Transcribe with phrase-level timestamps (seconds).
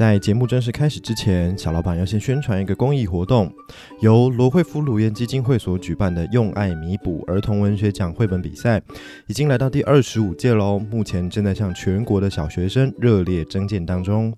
[0.00, 3.52] 在节目正式开始之前，小老板要先宣传一个公益活动，
[4.00, 8.80] 由罗惠夫鲁燕基金会所举办的“用爱弥补”儿童文学奖绘本比赛，
[9.26, 10.78] 已经来到第二十五届喽。
[10.78, 14.32] 目前正在向全国的小学生热烈征件当中。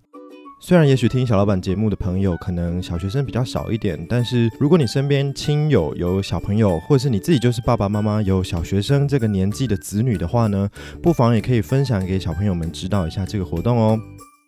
[0.60, 10.68] 虽然也许听小老板节目的朋友可能小学生比较少一点，但是如果你身边亲友有小朋友，或是你自己就是爸爸妈妈有小学生这个年纪的子女的话呢，
[11.00, 13.96] 不妨也可以分享给小朋友们知道一下这个活动哦。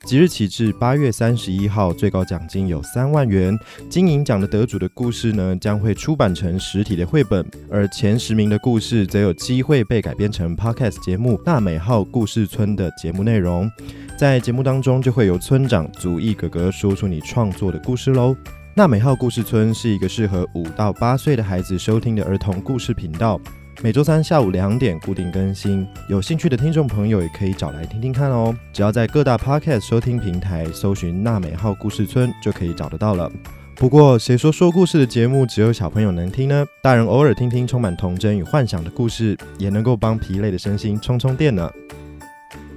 [0.05, 3.59] 即日起至八月三十一号，最高奖金有三万元。
[3.89, 13.71] 金银奖的得主的故事呢，将会出版成实体的绘本，而前十名的故事则有机会被改编成 Podcast 节目《大美号故事村》的节目内容。
[14.19, 18.37] 在节目当中，就会由村长祖义哥哥说出你创作的故事喽。
[18.77, 23.41] 娜美号故事村是一个适合五到八岁的孩子收听的儿童故事频道。
[23.83, 28.55] 每周三下午两点固定更新，有兴趣的听众朋友也可以找来听听看哦。
[28.73, 33.31] 只要在各大 Podcast 收听平台搜寻“娜美号故事村”就可以找得到了。
[33.75, 36.65] 不过，谁说说故事的节目只有小朋友能听呢？
[36.83, 41.71] 大人偶尔听听充满童真与幻想的故事，也能够帮疲累的身心充充电呢。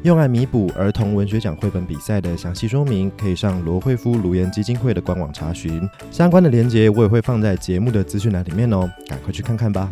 [0.03, 5.87] 用爱弥补儿童文学奖绘本比赛的详细说明，可以上罗惠夫卢颜基金会的官网查询。
[6.11, 9.89] 相关的链接我也会放在节目的资讯栏里面哦，赶快去看看吧。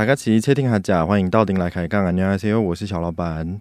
[0.00, 2.10] 大家齐切听哈甲，欢迎到顶来开杠啊！
[2.10, 3.60] 你好，C O，我是小老板。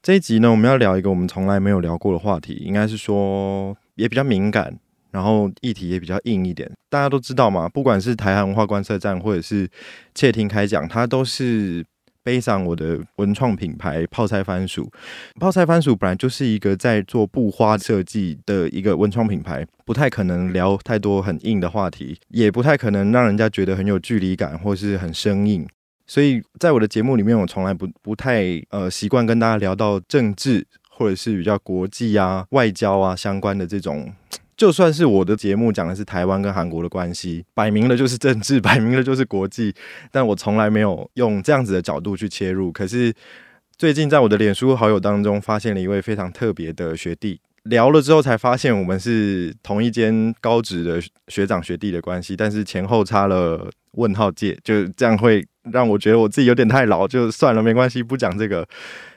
[0.00, 4.78] 这一集呢，我们要聊一个我们从来没有聊过的话题，应该是说也比较敏感，
[5.10, 6.70] 然后议题也比较硬一点。
[6.88, 9.68] 大家都知道嘛，不管是台韩文化观测站，或者是
[10.14, 11.84] 窃听开讲，它都是。
[12.26, 14.90] 背上我的文创品牌泡菜番薯，
[15.38, 25.64] 泡菜番薯本来就是一个在做布花设计的一个文创品牌，不太可能聊太多很硬的话题，也不太可能让人家觉得很有距离感或是很生硬。
[26.04, 34.12] 所以在我的节目里面，我从来不不太呃习惯跟大家聊到政治或者是比较国际啊、外交啊相关的这种。
[34.56, 39.74] 就算是我的节目讲的是台湾跟韩国的关系，摆明了就是政治， 摆明了就是国际，
[40.10, 42.72] 但我从来没有用这样子的角度去切入。
[42.72, 43.12] 可是
[43.76, 58.66] 最近在我的脸书好友当中，发现了一位非常特别的学弟，聊了之后才发现我们是同一间高职的学长学弟的关系，但是前后差了问号界，就这样会让我觉得我自己有点太老，就算了，没关系，不讲这个。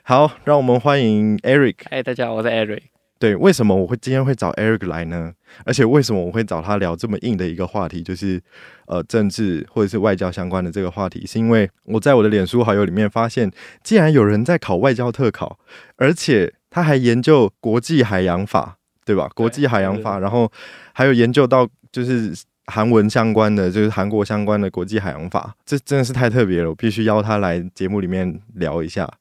[0.03, 1.75] 好，让我们欢迎 Eric。
[1.89, 2.98] 嗨，大家好，我是 Eric。
[3.19, 5.33] 对，为什么我会今天会找 Eric 来呢？
[5.65, 8.41] 而且为什么我会找他聊这么硬的一个话题，就是
[8.87, 11.25] 呃政治或者是外交相关的这个话题？
[11.25, 13.51] 是因为我在我的脸书好友里面发现，
[13.83, 15.59] 既然有人在考外交特考，
[15.97, 19.29] 而且他还研究国际海洋法，对吧？
[19.35, 20.49] 国际海洋法，然后
[20.93, 22.33] 还有研究到就是
[22.67, 29.11] 韩文相关的，就是韩国相关的国际海洋法，这真的是太特别了，我必须邀他来节目里面聊一下。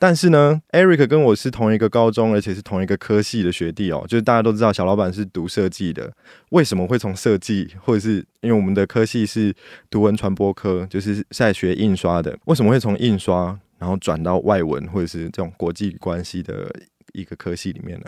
[0.00, 4.02] 但是呢，Eric 跟我是同一个高中，而且是同一个科系的学弟哦。
[4.08, 6.10] 就是大家都知道，小老板是读设计的，
[6.52, 9.54] 为什么会从设计，或者是因为我们的科系是
[9.90, 16.74] 读文传播科，就是在学印刷的，为什么会从印刷然后转到外文或者是这种国际关系的
[17.12, 18.06] 一个科系里面呢？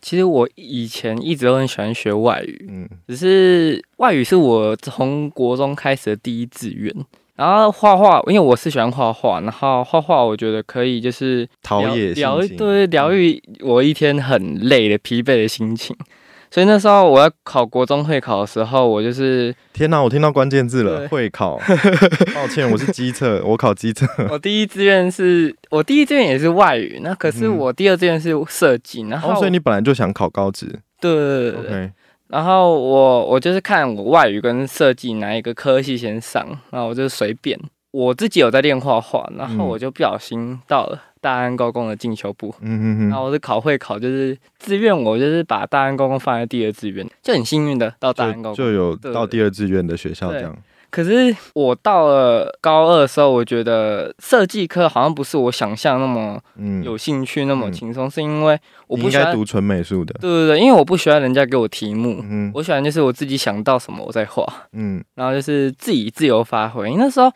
[0.00, 6.94] 其实我以前一直都很喜欢学外语，嗯，只是外语是我从国中开始的第一志愿。
[7.38, 15.96] 然后画画，因为我是喜欢画画，然后画画我觉得可以就是陶冶疗对疗愈我一天很累的疲惫的心情。
[16.50, 21.60] 所以那时候我要考国中会考的时候，我就是天哪，我听到关键字了，会考。
[22.34, 24.04] 抱歉，我是机测，我考机测。
[24.30, 30.66] 我第一志愿是我第一志愿也是外语，那可是我第二志愿是设计，然后所以你本来就想考高职。
[31.00, 31.92] 对对对对。
[32.28, 37.58] 然后我我就是看我外语跟设计哪一个科系先上，然后我就随便。
[37.90, 42.54] 我自己有在练画画，然后我就不小心到了大安高工的进修部。
[42.60, 43.08] 嗯嗯嗯。
[43.08, 50.54] 然后我是考会考，就是志愿，我就是把大安高工放在第二志愿，就很幸运的到大安高工，就有到第二志愿的学校这样。
[50.90, 56.40] 可是我到了高二的时候，我觉得设计课好像不是我想象那么
[56.82, 60.14] 有兴趣、那么轻松，是因为我不喜欢读纯美术的。
[60.14, 62.24] 对对对，因为我不喜欢人家给我题目，
[62.54, 66.94] 我喜欢就是我自己想到什么我再画，嗯，然后就是自己自由发挥。
[66.94, 67.30] 那时候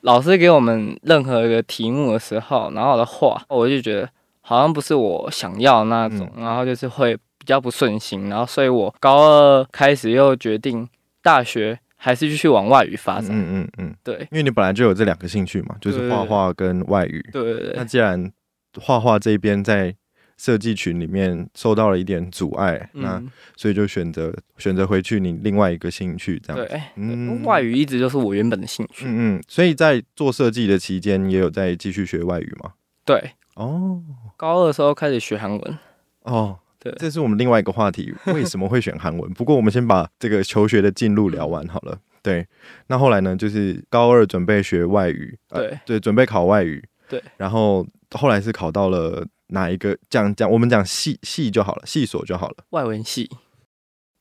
[0.00, 4.08] 老师给我们任何一个题目的时候，然后我的画，我就觉得
[4.40, 10.88] 好像不是我想要那种，然后就是会比较不顺心，然后所以我高二开始又决定
[11.22, 11.78] 大学。
[12.04, 13.30] 还是继续往外语发展。
[13.30, 17.26] 嗯嗯嗯，对，因为你本来就有这两个兴趣嘛，就是画画跟外语。
[17.32, 17.72] 对对对。
[17.74, 18.30] 那既然
[18.78, 19.96] 画画这边在
[20.36, 23.22] 设计群里面受到了一点阻碍，那
[23.56, 26.66] 所以就选择选择回去你另外一个兴趣这样。
[26.66, 29.06] 对，嗯，外语一直就是我原本的兴趣。
[29.06, 32.72] 嗯嗯，所以在做设计的期间，也有在继续学外语吗？
[33.06, 34.02] 对，哦，
[34.36, 35.78] 高二的时候开始学韩文。
[36.24, 39.28] 哦，对，这是我们另外一个话题，为什么会选韩文？
[39.34, 41.98] 不过我们先把这个求学的进路聊完好了。
[42.22, 42.46] 对，
[42.86, 43.34] 那后来呢？
[43.34, 49.26] 就是高二准备学外语，对对，准备考外语，对，然后后来是考到了。
[49.48, 50.50] 哪一个讲讲？
[50.50, 52.56] 我们讲系系就好了，系所就好了。
[52.70, 53.30] 外文系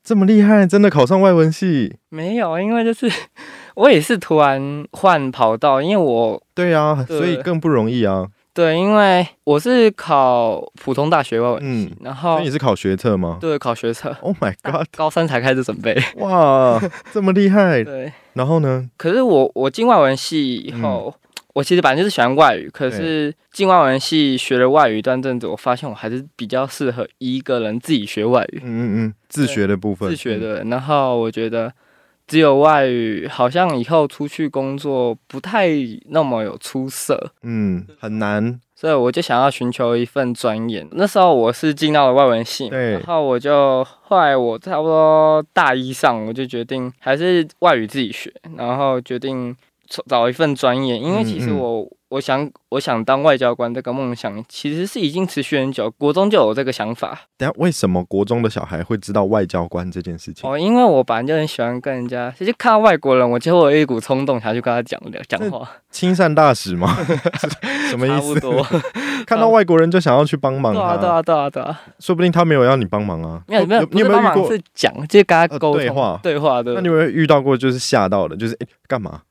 [0.04, 1.96] 这么厉害，真的考上外文系？
[2.10, 3.10] 没有，因为就是
[3.76, 8.28] 我也是突然换跑道，因为我对啊，所以更不容易啊。
[8.54, 13.38] 对，因为我是考普通大学外文系，然后你是考学测吗？
[13.42, 14.16] 对，考学测。
[14.22, 14.86] Oh my god！
[14.96, 15.98] 高三才开始准备。
[16.18, 16.80] 哇，
[17.12, 17.84] 这么厉害。
[17.84, 18.90] 对，然后呢？
[18.98, 21.14] 可是我我进外文系以后。
[21.56, 28.62] 我其实本来就是喜欢外语，可是进外文系学了外语一段阵子，我发现我还是比较适合一个人自己学外语。
[28.64, 30.10] 嗯嗯嗯，自学的部分。
[30.10, 31.72] 自学的，然后我觉得
[32.34, 35.70] 只有外语好像以后出去工作不太
[36.08, 37.32] 那么有出色。
[37.44, 38.60] 嗯，很难。
[38.74, 40.84] 所以我就想要寻求一份专业。
[40.94, 42.94] 那时候我是进到了外文系，对。
[42.94, 49.56] 然后我就后来我差不多大一上，我就决定还是外语自己学，然后决定。
[50.08, 57.20] 找一份专业，因为其实我我想我想当外交官这个梦想其实是已经持续很久，国中就有这个想法。
[57.38, 60.50] 等下为什么国中的小孩会知道外交官这件事情？
[60.50, 65.68] 哦，因为我本来就很喜欢跟人家，其实看到外国人，我就会有一股冲动，想去跟他讲的讲话。
[65.90, 66.96] 亲善大使吗？
[67.90, 68.40] 什么意思？
[69.26, 70.74] 看到外国人就想要去帮忙？
[70.74, 71.82] 对啊对啊对啊对啊！
[72.00, 73.42] 说不定他没有要你帮忙啊。
[73.48, 74.52] 没有没有，你有没有遇过？
[74.52, 76.74] 是讲，就是跟他沟通对话对话的。
[76.74, 78.36] 那你有没有遇到过就是吓到的？
[78.36, 79.22] 就是哎干嘛？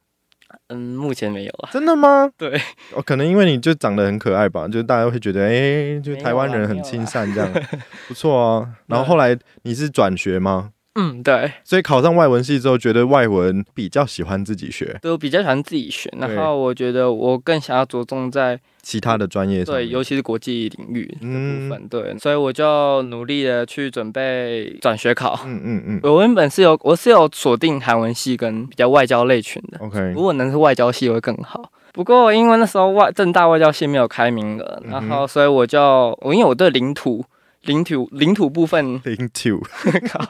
[0.73, 1.69] 嗯，目前没有啊。
[1.73, 2.31] 真的吗？
[2.39, 2.59] 对，
[2.95, 7.51] 哦，可能因为你就长得很可爱吧，就是大家会觉得，哎，就台湾人很亲善这样，
[8.09, 8.69] 不错啊。
[8.87, 10.71] 然后后来你是转学吗？
[10.95, 16.13] 嗯，对，所以考上外文系之后，觉得外文比较喜欢自己学，对我比较喜欢自己学。
[16.19, 21.89] 然后我觉得我更想要着重在其他的专业，对，尤其是国际领域的部分。
[21.89, 25.41] 对，所以我就努力的去准备转学考。
[25.47, 29.79] 嗯嗯嗯，我原本是有我是有锁定韩文系跟比较外交类群的。
[29.79, 31.73] OK，如果能是外交系会更好。
[31.95, 37.25] 不过因为那时候外正大外交系没有开名额，然后所以我就我因为我对领土。
[37.63, 39.61] 领土领土部分，领土，
[40.09, 40.29] 靠，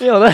[0.00, 0.32] 因为我对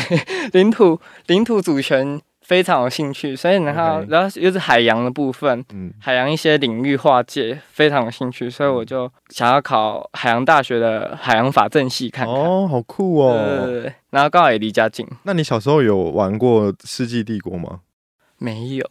[0.53, 12.35] 领土领土主权非常有兴趣，所以然后然后又是海洋的部分，嗯，海洋一些领域划界非常有兴趣，所以我就想要考海洋大学的海洋法政系看看。
[12.35, 13.65] 哦，好酷哦！
[13.65, 15.07] 对，然后刚好也离家近。
[15.23, 17.81] 那你小时候有玩过《世纪帝国》吗？
[18.37, 18.87] 没有。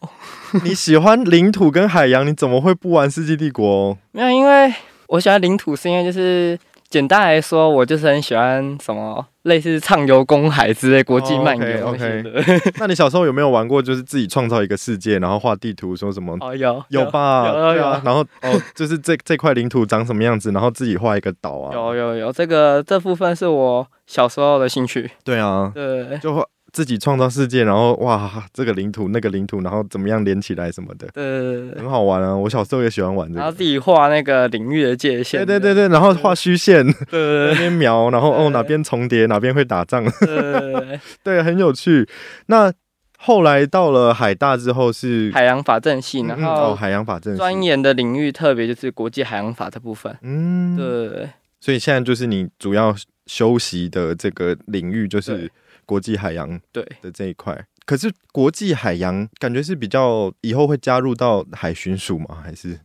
[0.64, 3.94] 你喜欢领土跟海洋，你怎么会不玩《世纪帝国》？
[4.12, 4.74] 没有，因为
[5.08, 6.58] 我喜欢领土，是因为就是。
[6.90, 12.24] 简单来说，我就是很喜欢什么类似畅游公海之类国际漫游 OK，
[12.80, 16.38] 那你小时候有没有玩过，就是自己创造一个世界，然后画地图，说什么？
[16.40, 17.48] 哦，有有吧？
[17.48, 17.84] 有有。
[18.04, 21.74] 然后哦，就是这这块领土长什么样子，然后自己画一个岛啊。
[21.74, 25.12] 有有有，这个这部分是我小时候的兴趣。
[25.24, 25.72] 对啊。
[25.74, 26.18] 对。
[26.20, 26.44] 就画。
[26.78, 32.38] 自己创造世界，然后哇，这个领土那个领土，然后怎么样连起来什么的，对，很好玩啊！
[32.38, 33.40] 我小时候也喜欢玩这个。
[33.40, 42.08] 然后自己画那个领域的界限，对对对对，然后画虚线，对，那边描， 然后哦哪边重叠，哪边会打仗，对 对，很有趣。
[42.46, 42.72] 那
[43.18, 51.28] 后来到了海大之后是海洋法政系，然后海洋法政钻研的领域特别就是国际海洋法这部分，嗯，对。
[51.60, 55.52] 所以现在就是你主要修习的这个领域就是。
[55.88, 62.40] 国际海洋对的这一块，可是国际海洋感觉是比较以后会加入到海巡署吗？
[62.44, 62.82] 还是？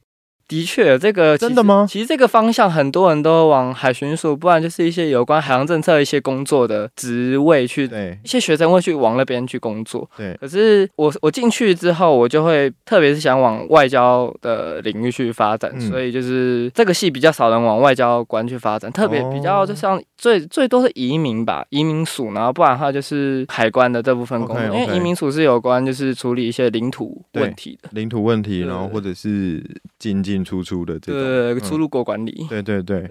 [0.53, 1.87] 的确，这个真的吗？
[1.89, 7.89] 其实这个方向很多人都往海巡署，不然就是一些有关海洋政策一些工作的职位去。
[7.89, 10.07] 对，一些学生会去往那边去工作。
[10.15, 29.65] 对，可是我我进去之后，我就会特别是想往外交的领域去发展，所以就是这个系比较少人往外交官去发展，特别比较就像最最多是移民吧，移民署，然后不然的话就是海关的这部分工作，因为移民署是有关就是处理一些领土问题的，领土问题，然后或者是
[29.99, 30.42] 进进。
[30.45, 31.21] 出出的这种，
[31.59, 32.83] 对出入国管理，对对。
[32.83, 33.11] 对，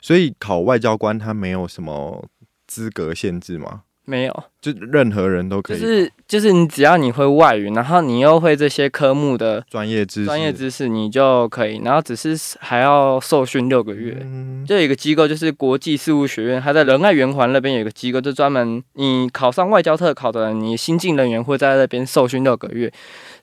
[0.00, 2.28] 所以考外交官他没有什么
[2.66, 3.82] 资格限制吗？
[4.04, 5.78] 没有，就任何人都可以。
[5.80, 11.80] 就是就是你只要你会外语，然后你又会这些科目的专业知识，专业知识你就可以。
[11.84, 14.18] 然后只是还要受训六个月。
[14.22, 22.92] 嗯就有一个机构，就是国际事务学院，它在仁爱圆环那边有一个机构，就专门你考上外交特考的人，你新进人员会在那边受训六个月，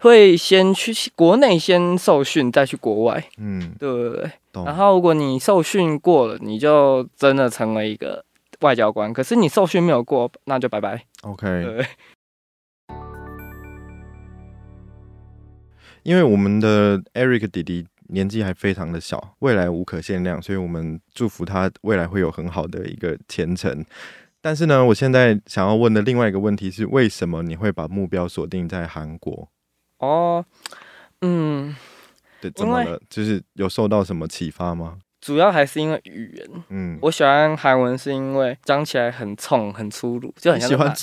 [0.02, 3.24] 会先去国内先受训，再去国外。
[3.38, 4.32] 嗯，对对对。
[4.66, 8.26] 然后如果你受训过了，你就真的成为一个。
[8.62, 11.06] 外交官，可是你受训没有过，那就拜拜。
[11.24, 11.46] OK。
[11.64, 11.86] 对。
[16.04, 23.86] 因为我们的 Eric 弟弟年纪还非常的小，未来无可限量，所以我们祝福他未来会有很好的一个前程。
[24.42, 29.50] 但是呢，我现在想要问的另外一个问题是，为什么你会把目标锁定在韩国？
[29.98, 30.44] 哦，
[31.22, 31.76] 嗯，
[32.40, 33.00] 对，怎么了？
[33.10, 34.98] 就是有受到什么启发吗？
[35.22, 40.94] 主要还是因为语言，嗯，我喜欢韩文是因为讲起来很冲、很粗鲁，就很喜欢，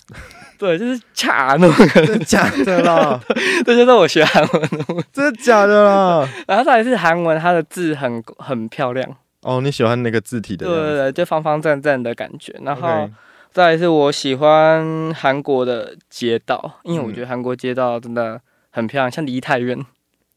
[0.58, 3.20] 对，就是卡那种，假的啦？
[3.64, 6.28] 这就是我学韩文的，真的假的啦？
[6.48, 9.06] 然后再来是韩文，它的字很很漂亮
[9.42, 10.66] 哦，你喜欢那个字体的？
[10.66, 12.54] 对对对，就方方正正的感觉。
[12.62, 13.08] 然后
[13.52, 19.78] 再来是我喜欢韩国的街道，因为我觉得韩国街道真的很漂亮，像梨泰院，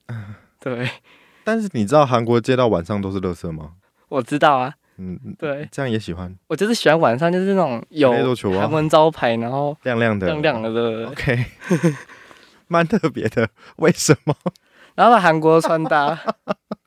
[0.60, 0.90] 对。
[1.50, 3.72] 但是你知道韩国街道晚上都是垃圾吗？
[4.08, 6.32] 我知道啊，嗯，对，这样也喜欢。
[6.46, 8.12] 我就是喜欢晚上，就是那种有
[8.60, 11.08] 韩文招牌，然后亮亮的、亮亮的的。
[11.08, 11.44] OK，
[12.70, 13.50] 蛮特别的。
[13.78, 14.36] 为什么？
[14.94, 16.16] 然后韩国穿搭，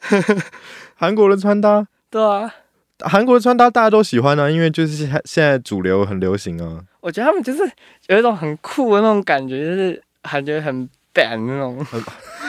[0.94, 2.54] 韩国的穿搭，对啊，
[3.00, 6.84] 韩国的穿搭大家都喜欢啊，因为就是现现在主流很流行啊。
[7.00, 7.68] 我觉得他们就是
[8.06, 10.88] 有一种很酷的那种感觉，就是感觉很。
[11.14, 11.86] Bang 那种，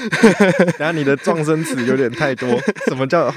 [0.79, 2.47] 然后你的撞声词有点太多。
[2.87, 3.33] 什么叫我？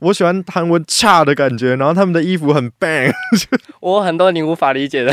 [0.00, 3.12] 我喜欢韩文恰的感觉，然后他们的衣服很 bang。
[3.80, 5.12] 我很多你无法理解的，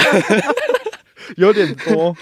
[1.38, 2.15] 有点多，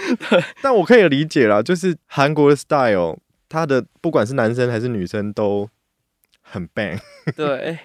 [0.61, 1.61] 但我可以理解啦。
[1.61, 3.17] 就是韩国的 style，
[3.49, 5.69] 他的不管是男生还是女生都
[6.41, 6.99] 很 bang。
[7.35, 7.79] 对，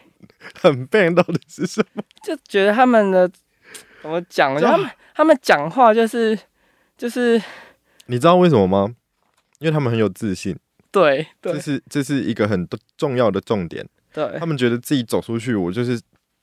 [0.61, 2.03] 很 bang 到底是什么？
[2.23, 3.29] 就觉得他们的
[4.01, 4.55] 怎么讲？
[4.61, 6.39] 他们他们讲话就是
[6.97, 7.43] 就是，
[8.07, 8.95] 你知道为什么吗？
[9.61, 10.57] 因为他们很有自信，
[10.93, 13.85] 对，这是这是一个很重要的重点。
[14.13, 16.01] 对，他们觉得自己走出去，我就是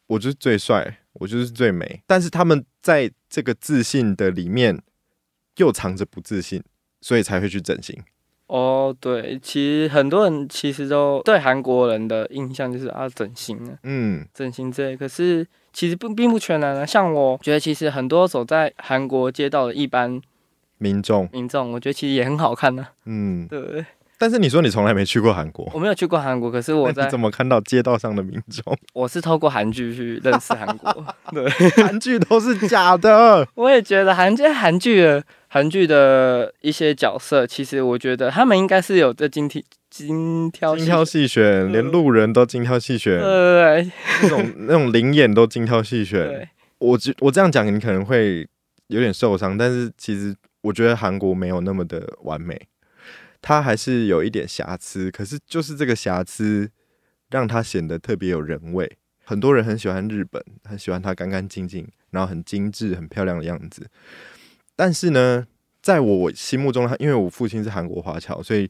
[0.07, 2.01] 我就是最帅，我就是最美。
[2.05, 4.81] 但是他们在这个自信的里面，
[5.57, 6.61] 又藏着不自信，
[6.99, 7.97] 所以才会去整形。
[8.47, 14.97] 哦，对，其实很多人其实都对韩国人的印象就是啊，整形啊，嗯，整形之类。
[14.97, 16.85] 可是其实不并不全然啊。
[16.85, 20.21] 像我觉得，其实很多走在韩国街道的一般。
[20.77, 22.87] 民众，民众，我觉得其实也很好看呢。
[23.05, 23.85] 嗯，对。
[24.17, 28.73] 但是你说你从来没去过韩国，我没有去过韩国，可是我在怎么看到街道上的民众？
[28.93, 31.05] 我是透过韩剧去认识韩国。
[31.33, 31.49] 对，
[31.83, 33.45] 韩剧都是假的。
[33.55, 43.19] 我也觉得韩剧，韩剧的韩剧的一些角色，其实我觉得他们应该是有这精挑精挑精挑细选，连路人都精挑细选。
[43.19, 43.91] 对
[44.23, 46.49] 那种那种灵眼都精挑细选。
[46.79, 48.47] 我我我这样讲，你可能会
[48.87, 50.33] 有点受伤，但是其实。
[50.65, 52.59] 我觉得韩国没有那么的完美，
[53.39, 55.11] 它还是有一点瑕疵。
[55.11, 56.71] 可是就是这个瑕疵，
[57.29, 58.97] 让它显得特别有人味。
[59.23, 63.87] 很多人很喜欢日本，很喜欢它干干净净，然后很精致、很漂亮的样子。
[64.75, 65.45] 但是呢，
[65.83, 68.69] 在我心目中，因为我父亲是韩国华侨，所以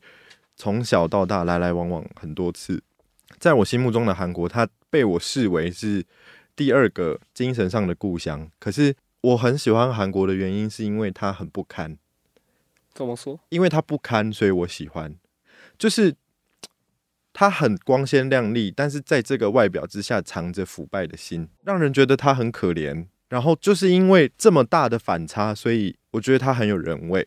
[0.57, 2.83] 从小到大来来往往很多次。
[3.39, 6.03] 在我心目中的韩国，它被我视为是
[6.57, 8.51] 第二个精神上的故乡。
[8.59, 8.93] 可是。
[9.25, 11.97] 我很喜欢韩国的原因，是因为它很不堪。
[12.93, 13.39] 怎么说？
[13.49, 15.15] 因为它不堪，所以我喜欢。
[15.79, 16.15] 就是
[17.33, 23.07] 它很光鲜亮丽，但是在这个外表之下藏着腐败的心，让人觉得它很可怜。
[23.29, 27.25] 然后就是因为这么大的反差，所以我觉得它很有人味。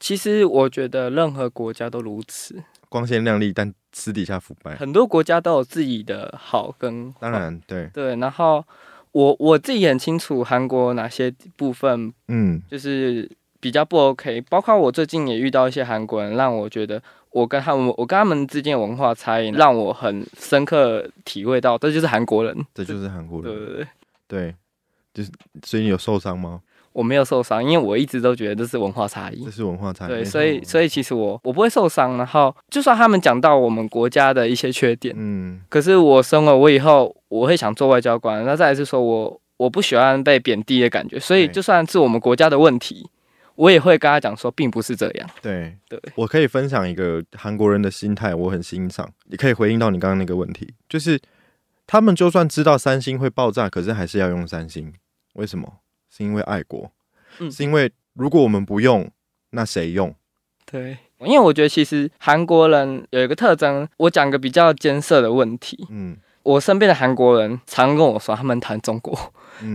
[0.00, 4.74] 其实我觉得任何国家都如此，光鲜亮丽，但私底下腐败。
[4.74, 8.64] 很多国家都有自己的好跟当然对对，然后。
[9.12, 14.40] 我我自己很清楚韩国哪些部分，嗯，就是比较不 OK。
[14.48, 23.86] 包括我最近也遇到一些韩国人，让我觉得我跟他们，我跟他们之间文化差异，让我很深刻体会到，这就是韩国人，这就是韩国人，对对对，
[24.28, 24.54] 对，
[25.14, 25.30] 就是
[25.64, 26.60] 所以你有受伤吗？
[26.98, 30.08] 我没有受伤，因为我一直都觉得这是文化差异，这是文化差异。
[30.08, 32.16] 对，所以所以其实我我不会受伤。
[32.16, 38.44] 然后就算他们讲到我们国家的一些缺点，嗯，可是我生了我以后，我会想做外交官。
[38.44, 43.08] 那再来是说我我不喜欢被贬低的感觉，所以就算是我们国家的问题，
[43.54, 45.30] 我也会跟他讲说，并不是这样。
[45.40, 49.08] 对对，我可以分享一个韩国人的心态，我很欣赏。
[49.26, 51.20] 你可以回应到你刚刚那个问题，就是
[51.86, 54.92] 他们就算知道三星会爆炸，可是还是要用三星，
[55.34, 55.74] 为什么？
[56.10, 56.90] 是因为爱国，
[57.50, 59.08] 是因为如果我们不用，
[59.50, 60.14] 那谁用？
[60.70, 65.86] 对，因为我觉得其实韩国人有一个特征，我讲个比较艰涩的问题。
[65.88, 69.18] 嗯，我身边的韩国人常跟我说，他们谈中国，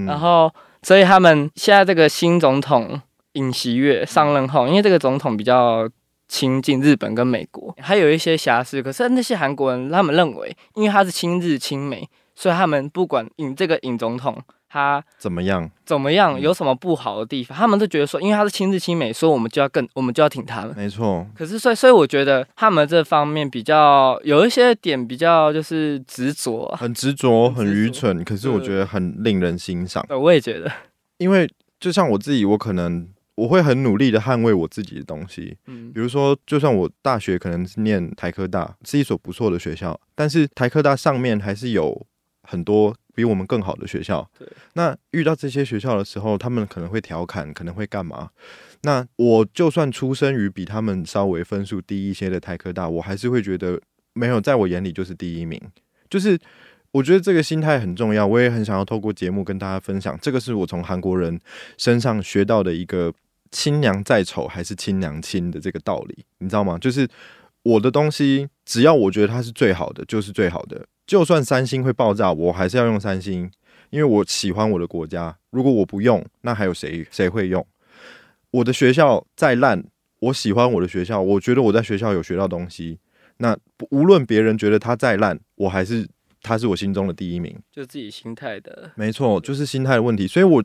[0.06, 5.90] 然后所以他们现在这个新总统尹锡悦上任后，因为这个总统比较
[6.28, 14.44] 亲近日本跟美国，还有一些瑕疵，可是那些韩国人他们认为，因为他是亲日亲美，所以他们不管尹这个尹总统。
[14.74, 15.70] 他怎么样？
[15.86, 16.40] 怎么样？
[16.42, 17.56] 有什么不好的地方？
[17.56, 20.74] 他们都觉得说，因为他是亲日亲美，所以我们就要更，我们就要挺他们。
[20.76, 21.28] 没错。
[21.36, 28.24] 可是，所以，所以我觉得他们这方面比较有一些点比较就是执着，很执着，很愚蠢。
[28.24, 30.04] 可是我觉得很令人欣赏。
[30.10, 30.72] 我也觉得，
[31.20, 31.48] 因为
[31.80, 35.56] 就像我自己，我可能我会很努力的捍卫我自己的东西。
[35.68, 42.08] 嗯，比如说，就算我大学可能是念台科大，是一所不错的学校，但是台科大上面还是有
[42.42, 42.96] 很多。
[43.16, 44.48] 比我们更好的学校，对。
[44.74, 48.30] 那遇到这些学校的时候，他们可能会调侃，可能会干嘛？
[48.82, 53.80] 那我就算出生于比他们稍微分数低一些的台科大，我还是会觉得
[54.14, 55.62] 没有在我眼里就是第一名。
[56.10, 56.38] 就是
[56.92, 61.40] 我觉得这个心态很重要，我也很想要透过节目跟大家分享，这个是我从韩国人
[61.78, 63.14] 身上学到的一个
[63.52, 66.78] “亲娘再丑还是亲娘亲”的这个道理，你知道吗？
[66.78, 67.08] 就是
[67.64, 70.86] 我的东西，只要我觉得它是最好的，就是最好的。
[71.06, 73.52] 就算三星会爆炸，我还是要用三星，
[73.90, 75.38] 因为我喜欢我的国家。
[75.52, 77.66] 如果我不用，那还有谁谁会用？
[78.52, 79.84] 我的学校再烂，
[80.20, 83.00] 我喜欢我的学校，我觉得我在学校有学到东西。
[83.38, 83.58] 那
[83.90, 86.08] 无论别人觉得它再烂，我还是
[86.42, 87.58] 它是我心中的第一名。
[87.72, 90.28] 就自己心态的，没错，就是心态的问题。
[90.28, 90.64] 所以我。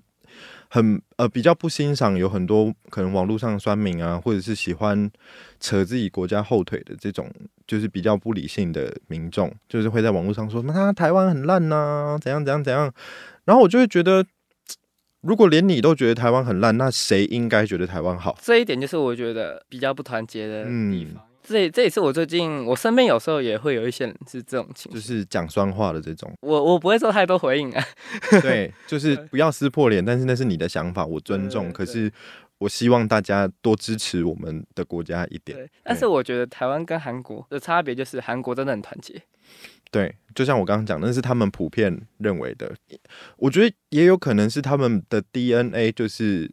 [0.69, 5.11] 很呃比较不欣赏有很多可能网络上酸民啊，或者是喜欢
[5.59, 7.31] 扯自己国家后腿的这种，
[7.67, 12.93] 就是比较不理性的民众，就是会在网络上说，那台湾很烂呐，怎样怎样怎样。
[13.45, 14.25] 然后我就会觉得，
[15.23, 18.37] 如果连你都觉得台湾很烂，那谁应该觉得台湾好？
[18.43, 21.25] 这一点就是我觉得比较不团结的地方。
[21.49, 26.31] 这这也是我最近我身边有时候也会有一些人是这种情绪，就是讲酸话的这种。
[26.41, 27.83] 我我不会做太多回应啊。
[28.43, 31.73] 对，就是不要撕破脸，但是那是你的想法，我尊重。
[31.73, 32.13] 可是
[32.59, 35.57] 我希望大家多支持我们的国家一点。
[35.57, 39.21] 对，但是我觉得台湾跟韩国的差别就是韩国真的很团结。
[39.91, 42.75] 对，就像我刚刚讲，那是他们普遍认为的。
[43.39, 46.51] 我觉得也有可能是他们的 DNA 就是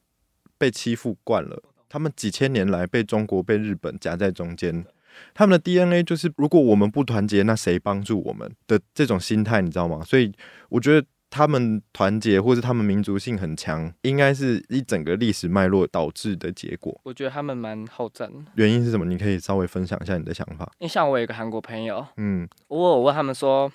[0.57, 1.61] 被欺负惯了。
[1.87, 4.85] 他们几千年来被中国、被日本夹在中间，
[5.33, 10.03] 他们的 DNA 就是如果我们不团结，那谁帮助我们的这种心态，你知道吗？
[10.03, 10.31] 所以
[10.69, 16.99] 我觉得他们团结或是他们民族性很强，应该是一整个历史脉络导致的结果。
[17.03, 19.05] 我觉得他们蛮好战，原因是什么？
[19.05, 20.71] 你可以稍微分享一下你的想法。
[20.79, 23.71] 你像我有个韩国朋友，嗯，我我问他们说。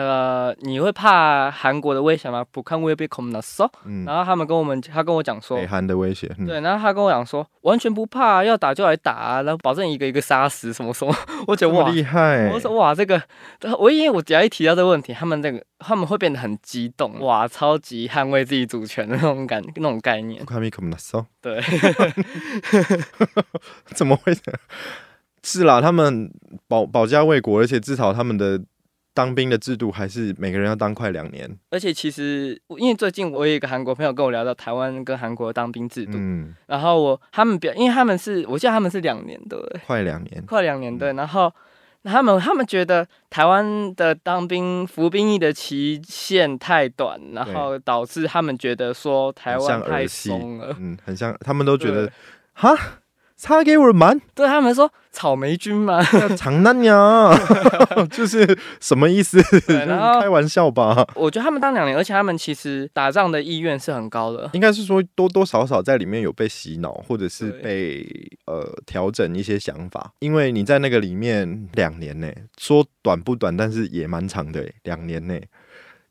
[0.00, 2.44] 呃，你会怕韩国的威胁吗？
[2.50, 3.70] 不看会被恐吓说。
[4.04, 6.26] 然后他们跟我们，他跟我讲说，北韩的威胁。
[6.46, 11.14] 对，然后他跟我讲说，完全不怕，要打就来打，然后保证一个一个杀死什么什么。
[11.46, 12.50] 我觉得哇，厉害！
[12.52, 13.22] 我说哇，这个，
[13.78, 20.44] 我因为我只要一提到这个问题，他们那个他们会变得很激动，哇，超级捍卫自己主权的那种感那种概念。
[21.40, 21.60] 对，
[23.94, 24.34] 怎么会？
[25.42, 26.32] 是啦，他们
[26.66, 28.60] 保保家卫国，而且至少他们的。
[29.14, 41.50] 当兵的制度还是每个人要当快两年，而且其实因为最近我有一个韩国朋友跟我聊到台湾跟韩国的当兵制度，嗯，然后我他们表，因为他们是我记得他们是两年对，快两年，快两年对，然后
[42.02, 52.10] 他们他们觉得台湾的当兵服兵役的期限太短，然后导致他们觉得说台湾太松了，嗯，很像他们都觉得
[52.52, 52.76] 哈。
[53.36, 56.02] 差给我蛮，对他们说草莓军嘛，
[56.36, 57.36] 长难呀，
[58.10, 59.42] 就是什么意思？
[59.66, 61.06] 开玩笑吧。
[61.14, 64.48] 我觉得他们当两年，而且他们其实打仗的意愿是很高的。
[64.54, 68.06] 应该是说多多少少在里面有被洗脑，或者是被
[68.46, 70.12] 呃调整一些想法。
[70.20, 74.64] 因为你在那个里面两年呢，说短不短，但是也蛮长的。
[74.84, 75.42] 两年内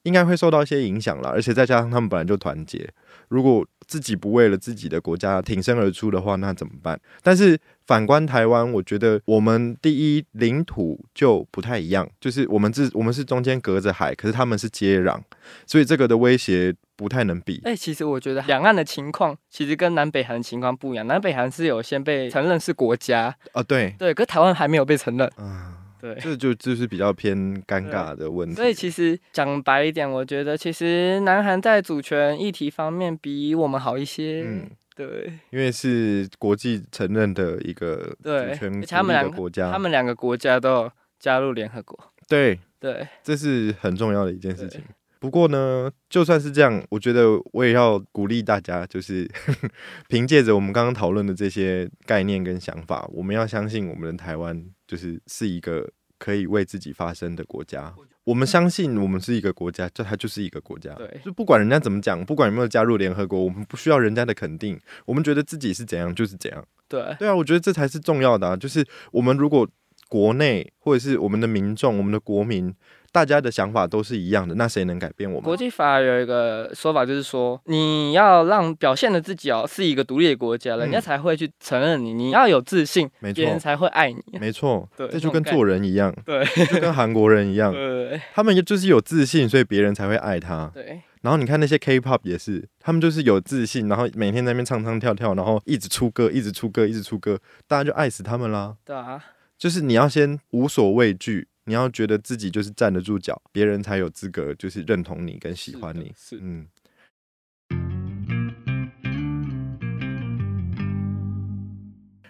[0.04, 2.89] 应该会受到一些影响了，而且再加上他们本来就团结。
[3.30, 7.00] 如果自己不为了自己的国家挺身而出的话，那怎么办？
[7.24, 15.20] 但是反观台湾，我觉得我们第一领土就不太一样，就是我们自我们是中间隔着海，可是他们是接壤，
[15.66, 17.62] 所以这个的威胁不太能比。
[17.63, 25.32] 哎，其实我觉得两岸的情况其实跟南北韩的情况不一样，南北韩是有先被承认是国家啊，对对，可台湾还没有被承认。
[25.38, 25.74] 嗯。
[26.04, 28.54] 对，这就就是比较偏尴尬的问题。
[28.56, 34.44] 所以其实讲白一点，我觉得其实南韩在主权议题方面比我们好一些。
[34.46, 41.98] 嗯，对，因为是国际承认的一个主权两个国家，他们两个国家都加入联合国。
[42.28, 44.82] 对对，这是很重要的一件事情。
[45.22, 49.26] 不过呢，就算是这样，我觉得我也要鼓励大家，就是
[50.10, 54.62] 凭借着我们刚刚讨论的这些概念跟想法，我们要相信我们的台湾
[54.93, 57.91] 就是是一个可以为自己发声的国家。
[58.25, 60.93] 我们相信我们是一个国家，这它就是一个国家。
[60.93, 66.63] 对，就不管人家怎么讲，不管有没有加入联合国，我们不需要人家的肯定，我们觉得自己是怎样就是怎样。
[66.88, 68.56] 对，对啊，我觉得这才是重要的啊！
[68.56, 69.67] 就是我们如果
[70.08, 72.71] 国内或者是我们的民众、我们的国民。
[73.13, 75.43] 大家的想法都是一样的，那谁能改变我们？
[75.43, 82.12] 国际法有一个说法，就是说你要让表现的自己哦是一个独立的国家，人家才会去承认你。
[82.12, 84.21] 你要有自信，别人才会爱你。
[84.39, 90.71] 没错，对，这就跟做人一样，对，就跟韩国人一样， 对，他们就是有自信，所以别人才会爱他。
[90.73, 98.76] 对，然后你看那些 K-pop 也是，他们就是有自信，然后每天在那边唱唱跳跳，然后一直出歌，一直出歌，一直出歌，大家就爱死他们啦。
[98.84, 99.23] 对啊，
[99.56, 101.47] 就是你要先无所畏惧。
[101.65, 106.12] 你要觉得自己就是站得住脚，别人才有资格就是认同你跟喜欢你。
[106.17, 106.67] 是，嗯。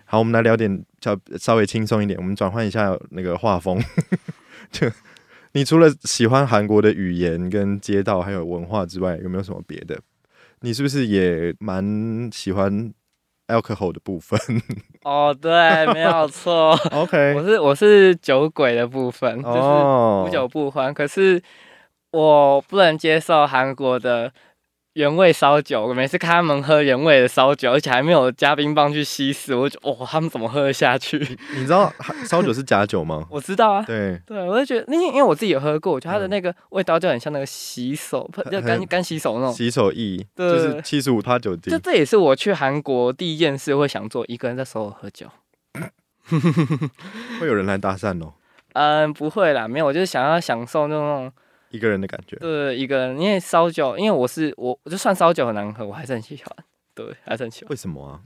[0.06, 3.82] 好，我们来聊点较稍微轻松一点，我们转换一下那个画风。
[4.72, 4.88] 就
[5.54, 10.00] 你除了喜欢韩国的语言跟街道还有文化之外，有没有什么别的？
[10.62, 12.93] 你是不是也蛮喜欢
[13.48, 14.40] ？alcohol 的部分
[15.04, 16.72] 哦，对，没有错。
[16.92, 20.94] OK，我是我是酒鬼的部分，就是无酒不欢。
[20.94, 21.42] 可是
[22.12, 24.32] 我不能接受韩国的。
[24.94, 31.18] 原味烧酒，我每次看他们喝原味的烧酒，而且还没有加冰棒去稀释，我就哇，他们怎么喝得下去？
[31.56, 31.92] 你知道
[32.30, 33.26] 烧酒是假酒吗？
[33.32, 33.82] 我知道啊。
[33.88, 41.72] 对对，我就觉得，因为因为我自己有喝过，我觉得它的那个味道就很像那个洗手，就干干洗手那种洗手液，就是七十五趴酒精。
[41.72, 45.26] 就这也是我去韩国第一件事会想做，一个人在首尔喝酒。
[47.42, 48.34] 会有人来搭讪哦？
[48.74, 51.32] 嗯，不会啦，没有，我就是想要享受那种。
[51.74, 56.56] 一个人的感觉，对，一个人，因为烧酒，因为我是我，就算烧酒很难喝，我还是很喜欢，
[56.94, 57.70] 对，还是很喜欢。
[57.72, 58.22] 为什么啊？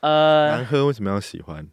[0.00, 1.64] 呃，难喝为什么要喜欢？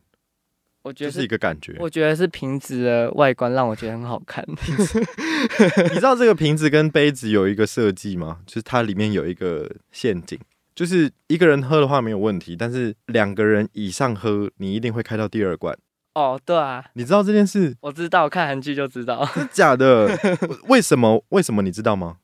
[0.83, 1.75] 我觉得是一个感觉。
[1.79, 4.45] 我觉得是瓶子的外观让我觉得很好看。
[5.89, 8.41] 你知道这个瓶子跟杯子有一个设计吗？
[8.45, 10.39] 就是它里面有一个陷阱，
[10.75, 15.75] 就是一个人喝的话没有问题，但是两个人以上喝，你一定会开到第二罐。
[16.13, 17.77] 哦，对啊，你知道这件事？
[17.81, 19.27] 我知道，看韩剧就知道。
[19.51, 20.17] 假的？
[20.67, 21.23] 为什么？
[21.29, 22.17] 为什么你知道吗？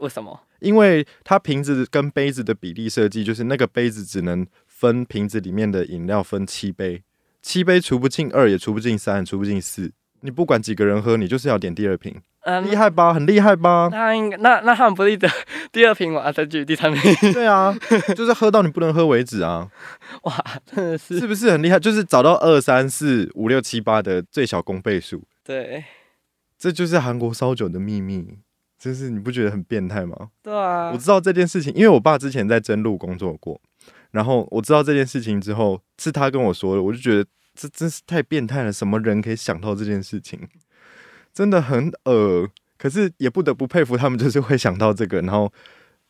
[0.00, 0.40] 为什么？
[0.60, 7.02] 因为它瓶子跟杯子的比例设计，就是那个杯子只能分瓶子里面的饮料分七杯，
[7.42, 9.92] 七杯除不进二，也除不进三，除不进四。
[10.22, 12.20] 你不管几个人喝，你就是要点第二瓶。
[12.44, 13.14] 嗯，厉害吧？
[13.14, 13.88] 很厉害吧？
[13.92, 15.28] 那应该那那他们不记得
[15.70, 17.32] 第二瓶我再举第三瓶。
[17.32, 17.72] 对啊，
[18.16, 19.70] 就是喝到你不能喝为止啊！
[20.24, 21.78] 哇，真的是是不是很厉害？
[21.78, 25.22] 就是找到二三四五六七八的最小公倍数。
[25.44, 25.84] 对，
[26.58, 28.38] 这就是韩国烧酒的秘密。
[28.76, 30.30] 真是你不觉得很变态吗？
[30.42, 33.60] 对啊，我知道这件事情，因为我爸之前在真路工作过，
[34.10, 38.72] 然后我知道这件事情之后，是他跟我说的，我就觉得这真是太变态了。
[38.72, 40.40] 什么人可以想到这件事情？
[41.32, 45.52] 真的很恶，可是也不得不佩服他们，就是会想到这个，然后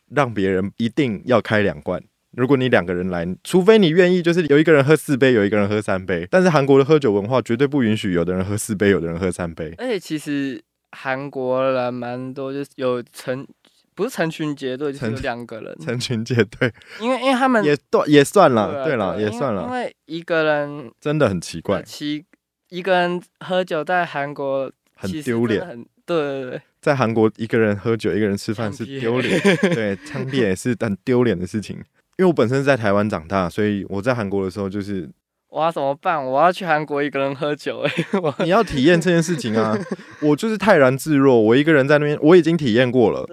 [0.09, 2.03] 让别人一定要开两罐。
[2.31, 6.27] 如果你两个人来，除非你愿意，就是有一个人喝四杯，有一个人喝三杯。
[6.31, 9.73] 但是韩国的喝酒文化绝对不允许有的人喝四杯，有的人喝三杯。
[9.77, 10.59] 而且其实
[10.91, 13.47] 韩国人蛮多，就是有成
[13.95, 22.25] 不是成群结队，就是两个人 成群结队，因为因为他们也断也算了，对了，也算了，因为一个人真的很奇怪，奇
[22.69, 24.71] 一个人喝酒在韩国。
[24.95, 25.59] 很丢脸，
[26.05, 29.37] 对对对，在韩国一个人喝酒，一个人吃饭是丢脸，
[29.75, 31.75] 对，枪毙也是很丢脸的事情。
[32.17, 35.09] 因为我本身是在台湾长大，所以我在韩国的时候就是，
[35.49, 36.23] 我要怎么办？
[36.23, 37.91] 我要去韩国一个人喝酒，哎，
[38.45, 39.77] 你要体验这件事情啊！
[40.21, 43.27] 我就是泰然自若，我一个人在那边，我已经体验过了。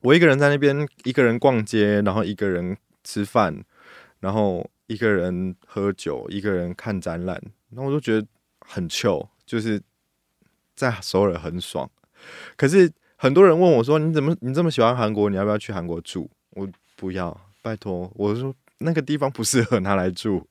[0.00, 3.64] 我一个人在那边，一个人逛街，然后一个人吃饭，
[4.20, 8.26] 然后一个人喝酒，一个人看展览，然后我就觉得
[8.60, 9.82] 很糗，就是。
[10.78, 11.90] 在首尔很爽，
[12.56, 15.28] 可是很多人问我说：“你怎么你这么喜欢韩国？
[15.28, 20.46] 你要不要去韩国住？”我不要，拜托，我说那个地方不适合拿来住，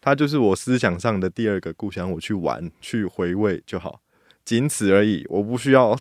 [0.00, 4.00] 它 就是我思想上的第二个故乡，我去玩去回味就好，
[4.44, 5.26] 仅此而已。
[5.28, 5.98] 我不需要，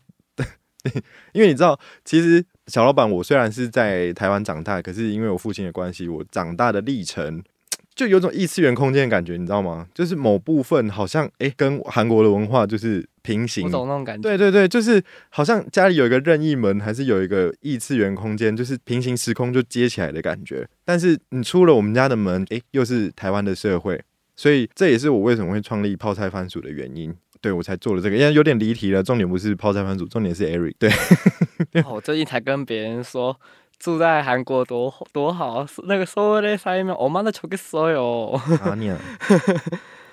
[1.34, 7.44] 因为你知道，其实小老板我虽然是在台湾长大，可是因为我父亲的关系，我长大的历程。
[7.96, 9.88] 就有种异次元空间的感觉，你知道吗？
[9.94, 14.22] 就是某部分好像哎，跟韩国的文化就是平行，懂那种感觉。
[14.22, 20.68] 对对对，就是好像家里有一个任意门，还是有一个异次元空间，就是平行时空就接起来的感觉。
[20.84, 24.04] 但是你出了我们家的门，哎，又是台湾的社会，
[24.36, 27.16] 所以这也是我为什么会创立泡菜番薯的原因。
[27.45, 29.03] 对我才做了这个，因为有点离题了。
[29.03, 30.75] 重点不是泡菜番薯，重点是 Eric。
[30.79, 30.91] 对，
[31.85, 33.39] 我最近才跟别人说
[33.79, 38.37] 住在韩国多多好，那个所有的사람오만원좋겠어 요。
[38.63, 38.99] 啊你啊，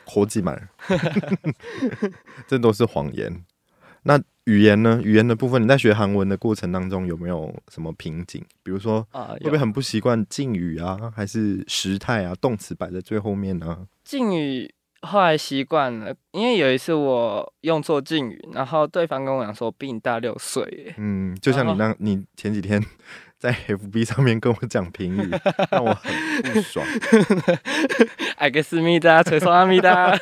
[0.06, 0.70] 活计满，
[2.48, 3.44] 这都是谎言。
[4.04, 5.02] 那语言呢？
[5.04, 8.42] 语言的部分，你在学韩文的过程当中有没有什么瓶颈？
[8.64, 13.86] 比如说，会不会很不习惯敬语啊，还是时态啊，动词摆在最后面呢？
[14.06, 20.95] 敬语 后来习惯了，因为有一次我用错敬语，然后对方跟我讲说比你大六岁。
[20.97, 22.83] 嗯，就像你那，你前几天。
[23.43, 25.29] 在 FB 上面跟我讲评语，
[25.73, 26.87] 让我很不爽。
[28.37, 30.17] 艾克斯密达，吹双阿密达。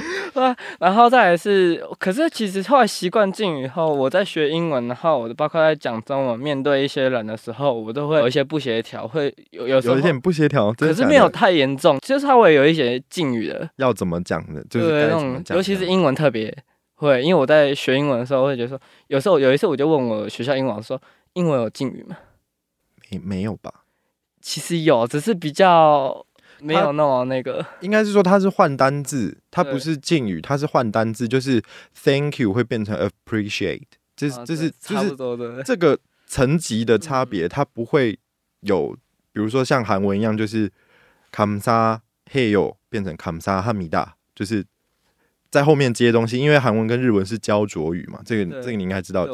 [0.80, 10.72] 然后再来是，可是其实后来习惯敬语后，我在学英文，然后我包括在讲中文，面对一些人的时候，我都会有一些不协调，会有有有一点不协调。
[10.72, 13.68] 可是没有太严重，就是稍微有一些敬语的。
[13.76, 14.62] 要怎么讲呢？
[14.70, 16.56] 就是那种，尤其是英文特别
[16.94, 21.02] 会，因为我在学英文的时候会觉得说，有时候有一次我就问我学校英文老师说，
[21.34, 22.16] 英文有敬语吗？
[23.10, 23.84] 没没有吧？
[24.40, 26.26] 其实有，只是比较
[26.60, 27.64] 没有那么那个。
[27.80, 31.62] 应该是说它是换单字，它不是敬语，它是换单字，就是
[31.94, 33.82] thank you 会变成 appreciate，
[34.14, 38.18] 这是这是就是这个层级的差别，它不会
[38.60, 38.96] 有，
[39.32, 40.70] 比如说像韩文一样，就是
[41.32, 44.64] kam sa hey yo 变成 kam sa hamida，就是。
[45.50, 49.26] 在后面接东西，因为韩文跟日文是焦灼语嘛，这个这个你应该知道。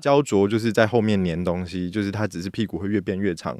[0.00, 3.58] 焦灼就是在后面粘东西，就是它只是屁股会越变越长，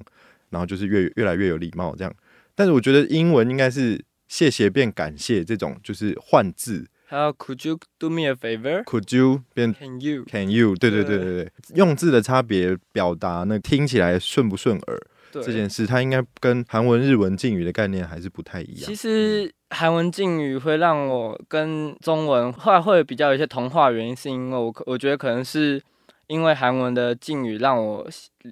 [0.50, 2.12] 然后就是越越来越有礼貌这样。
[2.54, 6.86] 但是我觉得英文应该是谢谢变感谢这种，就是换字。
[7.06, 10.74] 还有 Could you do me a favor？Could you 变 Can you Can you？
[10.76, 15.00] 对对对对对，用字的差别表达那听起来顺不顺耳？
[15.32, 18.84] 这件事它应该跟韩文、日文敬语的概念还是不太一样。
[18.84, 19.52] 其实。
[19.70, 25.80] 韩文敬语会让我跟中文后来会比较有一些同化，原因是因为我我觉得可能是
[26.26, 28.06] 因为韩文的敬语让我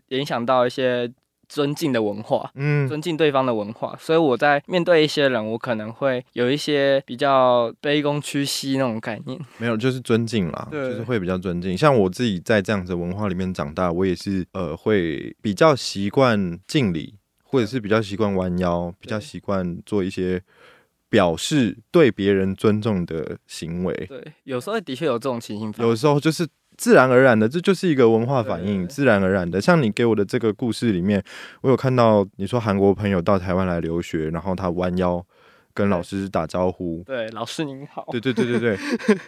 [0.09, 1.13] 联想到一些
[1.49, 9.41] 尊敬的文化，嗯，尊敬对方的文化，所以我在面对一些人，我可能会有一些比较卑躬屈膝那种概念。
[9.59, 11.77] 没有，就是尊敬啦，就是会比较尊敬。
[11.77, 20.43] 像我自己在这样子文化里面长大，我也是呃会比较习惯敬礼，或者是比较习惯弯腰，比较习惯做一些。
[21.11, 25.73] 表示对别人尊重的行为，对，有时候的确有这种情形。
[25.79, 29.59] 有时候就是自然而然的，这就是一个文化反应，自然而然的。
[29.61, 31.23] 像你给我的这个故事里面，
[31.63, 35.25] 我有看到你说韩国朋友到台湾来留学，然后他弯腰
[35.73, 38.07] 跟老师打招呼，对，老师您好。
[38.11, 38.79] 对对对对对，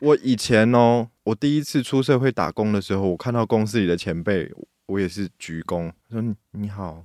[0.03, 4.53] 我以前哦，我第一次出社会打工的时候，我看到公司里的前辈，
[4.87, 7.05] 我也是鞠躬说你好，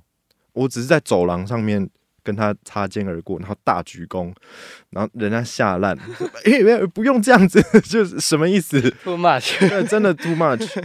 [0.52, 1.88] 我只是在走廊上面。
[2.26, 4.34] 跟他擦肩而过，然后大鞠躬，
[4.90, 5.96] 然后人家吓烂，
[6.44, 10.82] 哎，没有，不用这样子， 就是什么意思？Too much， 真的 too much。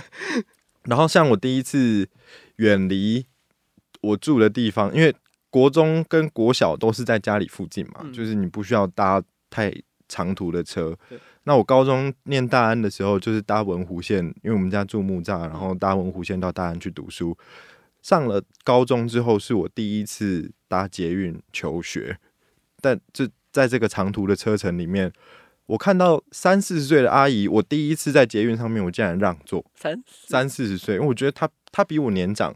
[0.84, 2.08] 然后像我第一次
[2.58, 3.26] 远离
[4.02, 5.16] 我住的地方，因为
[5.50, 9.74] 国中跟国小都是在家里附近嘛，就是你不需要搭太
[10.08, 10.96] 长途的车。
[11.46, 17.36] 那我高中念大安的时候，就是搭文湖线，因为我们家住木栅，然后搭文湖线到大安去读书。
[18.02, 22.18] 上了高中之后，是我第一次搭捷运求学，
[22.82, 25.12] 但这在这个长途的车程里面，
[25.68, 32.56] 我看到三四十岁的阿姨，我第一次在捷运上面，我竟然让座三三四十岁，因为我觉得她她比我年长，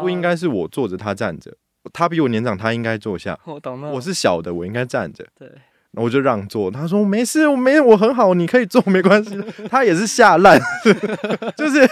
[0.00, 1.56] 不应该是我坐着她站着，
[1.92, 3.38] 她比我年长，她应该坐下。
[3.44, 5.26] 我懂了，我是小的，我应该站着。
[5.34, 5.50] 对。
[5.96, 9.34] 我就让座，他说没事，我没我很好，你可以坐，没关系。
[9.70, 10.60] 他也是吓烂，
[11.56, 11.88] 就是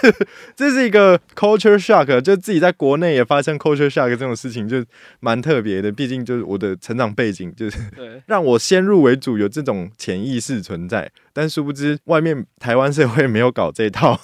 [0.55, 4.85] 这是一个 culture shock，就自己在国内也发生 culture shock 这种事情，就
[5.21, 5.91] 蛮特别的。
[5.91, 7.79] 毕竟就是我的成长背景，就是
[8.27, 14.21] 让我先入为主有这种潜意识存在，但殊不知外面台湾社会没有搞这套。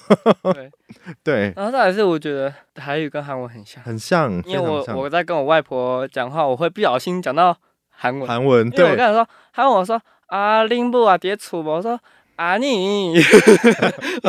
[0.53, 0.71] 对
[1.23, 7.57] 对， 然后再来是我觉得台语跟韩文很像，很像，因为我我在跟我外婆讲话，我会不小心讲到。
[8.01, 11.99] 韩文，韩文，对，我跟他说，他问我说，啊，林布啊，叠楚我说，
[12.35, 13.13] 啊你，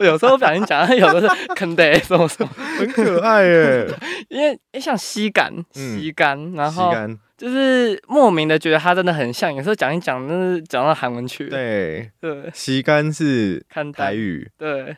[0.00, 3.86] 我有时候不小心讲，有的是肯德什么什么，很可爱耶，
[4.28, 6.92] 因为像吸干，吸干，然后
[7.36, 13.64] 就是莫名的觉得他真的很像，有时候讲一讲，就是讲到韩文去，对，对，吸干是
[13.94, 14.96] 台语，对，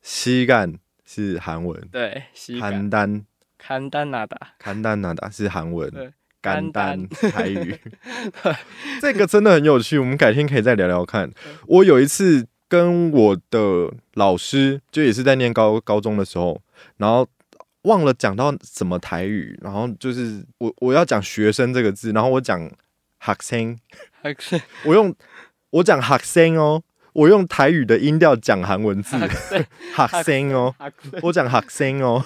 [0.00, 0.72] 吸干
[1.04, 3.24] 是韩文，对，邯郸，
[3.62, 6.10] 邯郸哪达，邯郸哪达是韩文，对。
[6.40, 7.76] 肝丹台语，
[9.00, 11.30] 这个真的很有趣，我们改天可以再聊聊看。
[11.66, 16.60] 我有一次跟我的老师，就也是在念高高中的时候，
[16.96, 17.28] 然后
[17.82, 22.58] 忘了讲到什么台语，然后就是我我要讲学生这个字，然后我讲
[23.20, 23.78] 学生，
[24.84, 25.14] 我用
[25.70, 29.16] 我讲学生哦，我用台语的音调讲韩文字，
[29.96, 30.74] 学生哦，
[31.22, 32.24] 我讲学生哦，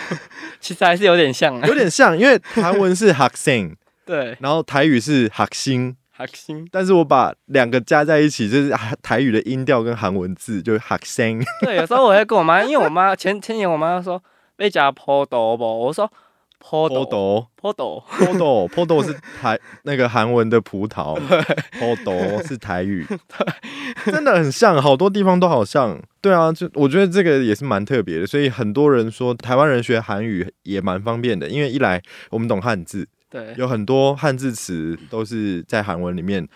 [0.60, 11.44] 其实还是有点像，有点像，因为韩文是学生，对，然后台语是学星，学星，但是我把两个加在一起，就是台语的音调跟韩文字，就是学生。
[11.62, 14.22] 对，有时候我会跟我妈，因为我妈前前年我妈说
[14.56, 16.10] 被加坡多不，我说。
[16.58, 21.14] 坡豆，坡豆，坡豆，坡豆是台那个韩文的葡萄，
[21.78, 23.06] 坡豆是台语，
[24.06, 26.00] 真的很像，好多地方都好像。
[26.20, 36.48] 对啊，就我觉得这个也是蛮特别的，所以很多人说台湾人学韩语也蛮方便的，因为一来我们懂汉字，对，有很多汉字词都是在韩文里面，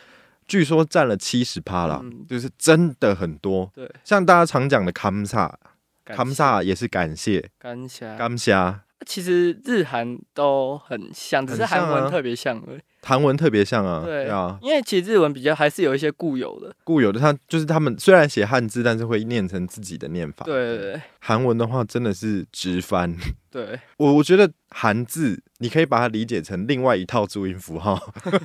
[0.49, 3.71] 据说占了七十趴啦，就是真的很多。
[3.73, 8.81] 对，像大家常讲的 kam sa，kam sa 也是感谢，感谢，感谢。
[9.07, 12.81] 其实日韩都很像，只是韩文特别像而已。
[13.03, 20.45] 韩文特别像啊，对啊，因为其实日文比较还是有一些固有的，固有的，它就是他们虽然写汉字，但是会念成自己的念法。
[20.45, 23.17] 对对对，韩文的话真的是直翻。
[23.51, 27.99] 对，我我觉得韩字你可以把它理解成另外一套注音符号，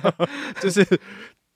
[0.60, 0.84] 就是。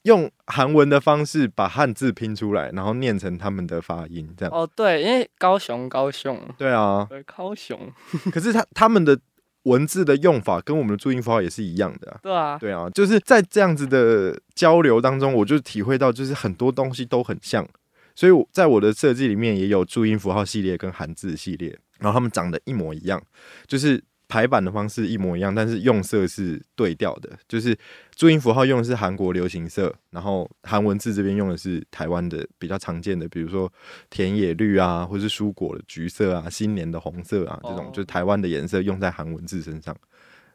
[0.04, 4.54] 用韩文的方式把汉字拼出来，然后念成他们的发音，这样。
[4.54, 6.40] 哦，对，因为高雄，高雄。
[6.56, 7.06] 对啊。
[7.08, 7.78] 对，高雄。
[8.32, 9.18] 可是他他们的
[9.64, 12.18] 文字的用法跟我们的注音符号也是一样的。
[12.22, 12.56] 对啊。
[12.58, 17.68] 对啊，就是在这样子的交流当中，我就体会到，就是很多东西都很像，
[18.14, 23.22] 所以我在我的设计里面也有注音符号系列跟汉字系列，然后他们长得一模一样，
[23.66, 24.02] 就是。
[24.30, 27.28] 排版的方式一模一样，但是用色是对调的。
[27.48, 27.76] 就是
[28.14, 33.70] 注音符号用的是韩国流行色，然后韩文字这边用的是台湾的比较常见的，比如说
[34.08, 39.94] 田野绿啊，或是蔬果的橘色啊，新年的红色啊，这种就是台湾的颜色用在韩文字身上。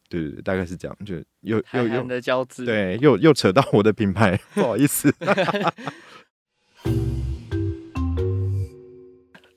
[0.07, 0.97] 对对对，大概是这样。
[1.03, 5.13] 就又又又的交织，对，又又扯到我的品牌，不好意思。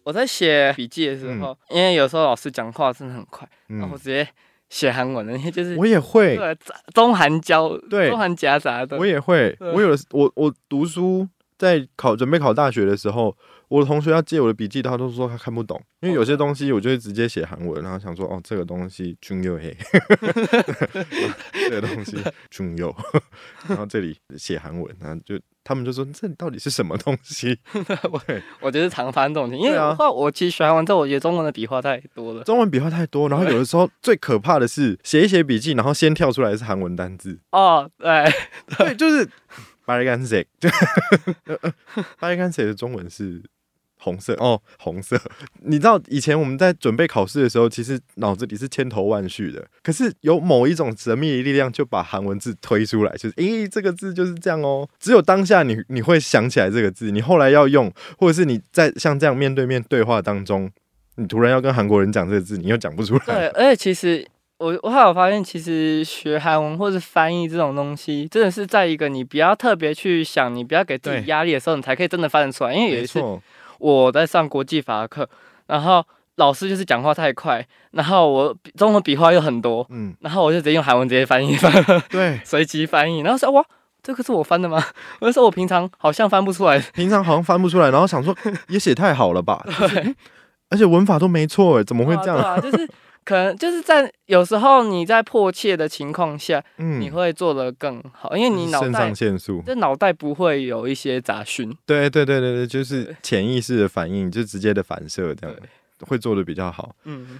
[0.09, 4.27] 我在写笔记的时候，因为有时候老师讲话真的很快，然后直接
[4.71, 6.35] 写韩文的，因为就是我也会。
[6.35, 6.57] 对
[6.95, 8.09] 中韩交对。
[8.09, 9.55] 中韩夹杂的，我也会。
[9.61, 13.37] 我有的我我读书在考准备考大学的时候，
[13.69, 19.77] 我的同学要借我的笔记，他都说他看不懂，因为有些东西我就会直接写韩文，然后想说哦，这个东西中右黑，
[21.69, 22.17] 这个东西
[22.49, 22.97] 中右，
[23.69, 25.39] 然后这里写韩文，然后就。
[25.69, 27.59] 他们就说：“这到底是什么东西？”
[28.11, 28.19] 我
[28.63, 32.43] 我觉得常翻这种情，因为话我其实学完之后，我觉得中文的笔画太多了。
[32.45, 37.39] 中文笔画太多，然后有的时候最可怕的是写一写笔记，然后先跳出来是韩文单字。
[37.53, 38.25] 哦，对
[38.79, 39.29] 对，就是
[39.85, 40.47] 巴里干谁？
[42.19, 43.43] 巴里干谁的中文是？
[43.99, 45.21] 红色哦，红色。
[45.65, 49.67] 你知道以前我们在准备考试的时候，其实脑子里是千头万绪的。
[49.83, 54.89] 可是有某一种神秘的力量，就把韩文字推出来，就是诶，这个字就是这样哦。
[54.99, 60.71] 只有当下你你会想起来这个字，你后来要用，或者是你在像这样面对面对话当中，
[61.17, 63.25] 你突然要跟韩国人讲这个字，你又讲不出来。
[63.27, 64.27] 对，而且其实
[64.59, 72.73] 我我还有发现，其实学韩文或是翻译这种东西，真的是在一个你不要特别去想，你不要给自己压力的时候，你才可以真的翻得出来。
[72.75, 73.21] 因为有一次。
[73.79, 75.29] 我在上国际法课，
[75.67, 76.05] 然后
[76.37, 81.73] 老师就是讲话太快，然后我中文笔画又很多，嗯，然后我就直接用韩文直接翻译翻，
[82.11, 83.65] 对， 随机翻译，然后说哇，
[84.03, 84.83] 这个是我翻的吗？
[85.21, 88.37] 我就说我平常好像翻不出来，平常好像翻不出来，然后想说
[88.69, 90.15] 也写太好了吧，对，
[90.71, 92.61] 而且文法都没错，哎，怎么会这样？
[92.61, 92.89] 就是。
[93.29, 101.71] 可能就是在有时候你在迫切的情况下，嗯，你会做的更好，因为你脑袋肾上腺素，这脑袋不会有一些杂讯。
[101.85, 105.55] 对对对对对，就是潜意识的反应，就直接的反射，这样
[106.01, 106.97] 会做的比较好。
[107.05, 107.39] 嗯，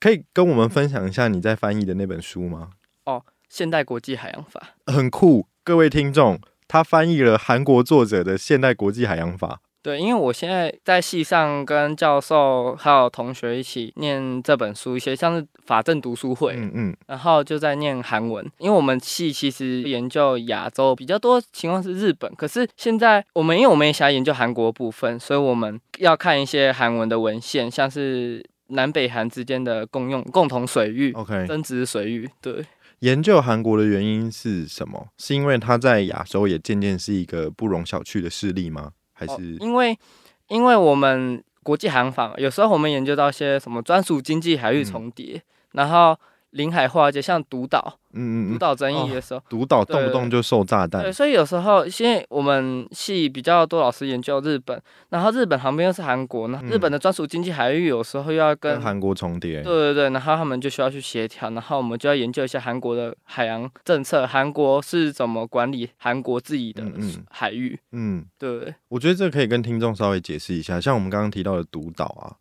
[0.00, 2.70] 可以跟我们分享一下你在翻译的那本书吗？
[3.04, 9.60] 哦，现代国际海洋法，很酷，各位听众，他翻译了韩国作者的现代国际海洋法。
[9.80, 18.44] 对，因为我现在在系上跟教授还有同学一起念这本书，一些像是法政读书会，嗯嗯，然后就在念韩文。
[18.58, 32.28] 因为我们系其实研究亚洲比较多情况是日本，可是现在我们因为我们也想研究韩国部分，所以我们要看一些韩文的文献，像是南北韩之间的共用共同水域，OK，争执水域。
[32.42, 32.66] 对，
[32.98, 35.06] 研究韩国的原因是什么？
[35.16, 38.90] 是因为它在亚洲也渐渐是一个不容小觑的势力吗？
[39.18, 39.98] 还是因为，
[40.46, 46.16] 因为我们国际航法，有时候我们研究到一些什么专属经济海域重叠，然后
[46.50, 51.02] 临海化界像独岛，嗯嗯，独岛争议的时候，独岛动不动就受炸弹。
[51.02, 54.80] 对，所以有时候，因为我们系比较多老师研究日本，
[55.10, 59.62] 然后日本旁边又是韩国，那日本的专属经济海域有时候又要跟韩国重叠。
[59.62, 66.84] 对对对，然后他们就需要去协调，然后我们就要研究一下韩国的海洋政策，韩国是怎么管理韩国自己的
[67.30, 67.78] 海域。
[67.92, 72.32] 嗯，对，我觉得这可以跟听众稍微解释一下，像我们刚刚提到的独岛啊，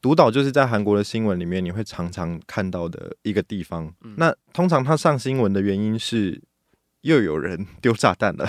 [0.00, 3.92] 独岛就是在韩国的新闻里面你会常常看到的一个地方。
[4.16, 6.40] 那通常它上新闻的原因是
[7.02, 8.48] 又有人丢炸弹了。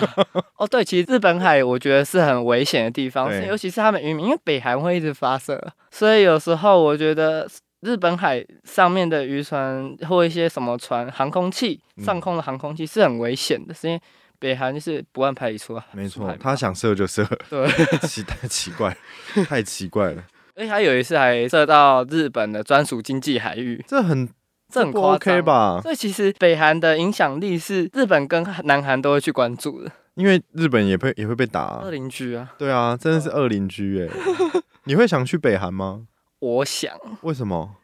[0.56, 7.48] 哦，对，其实日本海我觉得是很危险的地方，尤其是他们渔民，因为北韩会一直发射，所以有时候我觉得
[7.80, 14.00] 日本海上面的渔船或一些什么船、航空器、上空的航空器是很危险的，是因为
[14.38, 15.84] 北韩就是不按牌理出啊。
[15.92, 17.26] 没错，他想射就射。
[17.48, 17.66] 对，
[18.08, 18.96] 奇太奇怪，
[19.46, 20.24] 太奇怪了。
[20.56, 24.28] 而且他有一次还射到日本的专属经济海域，这很。
[24.71, 25.79] 这很夸张吧？
[25.81, 31.81] 所以其实北韩的影响力是日本跟南韩都会去关注的，因为日本也会也会被打。
[31.83, 34.61] 二邻居啊，对啊，真的是二邻居哎。
[34.85, 36.07] 你会想去北韩吗？
[36.39, 36.91] 我想。
[37.21, 37.75] 为什么？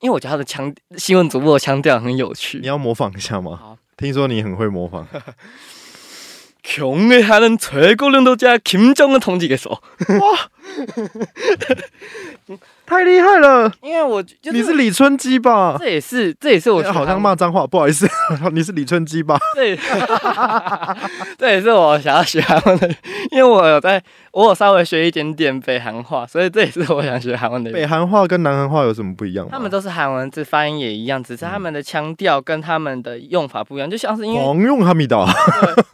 [0.00, 2.58] 因为我觉得他的腔新闻主播的腔调很有趣。
[2.58, 3.56] 你要模仿一下吗？
[3.56, 5.06] 好，听说你很会模仿。
[6.64, 10.50] 경의하는최고领导者김정은통지께서哇，
[12.89, 13.71] 太厉害了！
[13.83, 15.75] 因为我就你是李春基吧？
[15.79, 18.09] 这也是这也是我好像骂脏话，不好意思，
[18.51, 19.37] 你是李春基吧？
[19.55, 19.77] 对，
[21.37, 22.89] 这也是我想要学韩文的，
[23.31, 27.71] 因为我有在，我有稍微学一点点北韩话，所以这也是我想学韩文的。
[27.71, 29.47] 北韩话跟南韩话有什么不一样？
[29.51, 35.25] 他们都是韩文字，发音也一样，只是他们的腔调跟他们的用法不一样，就像是因为黄用哈密达，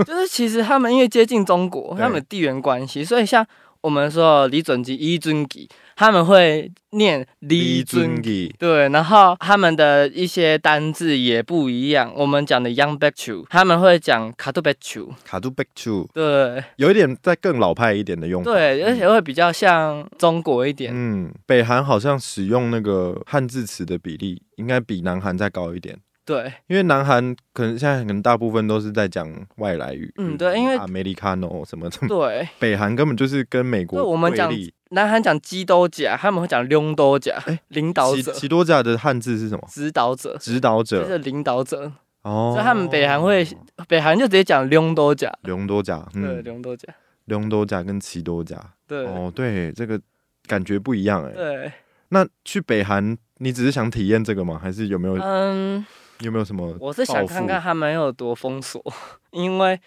[0.08, 3.46] 就是其实他们因为接近中国， 他们地缘关系，所以像
[3.86, 5.70] 我们说李准基、伊准基。
[5.98, 12.12] 他们会念李准基，对，然后他们的一些单字也不一样。
[12.14, 20.92] 我们讲的 young back to，他们会讲卡杜 back to，卡杜 back to，对，有一点再更老派一点的用法，对，而且会比较像中国一点。
[20.94, 25.98] 嗯，北韩好像使用那个汉字词的比例应该比南韩再高一点。
[26.26, 34.52] 对，因为南韩可能现在可能大部分都是在讲外来语，嗯，对，因为 Americano 什么什么，对，北韩根本就是跟美国我们讲。
[34.92, 37.36] 南韩讲基多甲，他们会讲领多甲。
[37.48, 38.32] 哎，领导者。
[38.32, 39.68] 基多甲的汉字是什么？
[39.70, 40.38] 指导者。
[40.38, 41.04] 指导者。
[41.04, 41.92] 就是领导者。
[42.22, 42.52] 哦。
[42.54, 43.46] 所以他们北韩会，
[43.90, 45.30] 北韩就直接讲领多甲。
[45.42, 46.08] 领多甲。
[46.14, 46.88] 对，领多甲。
[47.26, 48.58] 领导甲跟奇多甲。
[48.88, 49.06] 对。
[49.08, 50.00] 哦，对，这个
[50.48, 51.32] 感觉不一样哎。
[51.32, 51.72] 对。
[52.10, 54.58] 那去北韩，你只是想体验这个吗？
[54.62, 55.18] 还是有没有？
[55.20, 55.86] 嗯。
[56.20, 56.76] 有没有什么？
[56.80, 58.82] 我是想看看他们有多封锁，
[59.32, 59.80] 因为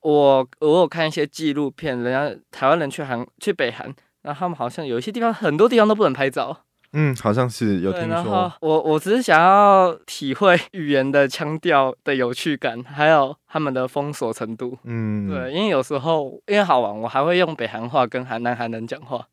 [0.00, 3.92] 我我有看一些纪录片，人家台湾人去韩去北韩。
[4.22, 6.56] 然后他们好像有一些地方，很多地方都不能拍照。
[6.94, 8.50] 嗯，好像是有听说。
[8.62, 14.78] 我我只是想要体会语言的腔调的有趣感，还有他们的封锁程度。
[14.84, 19.26] 嗯，对，因为有时候因为好玩，我还会用北韩话跟韩南韩人讲话。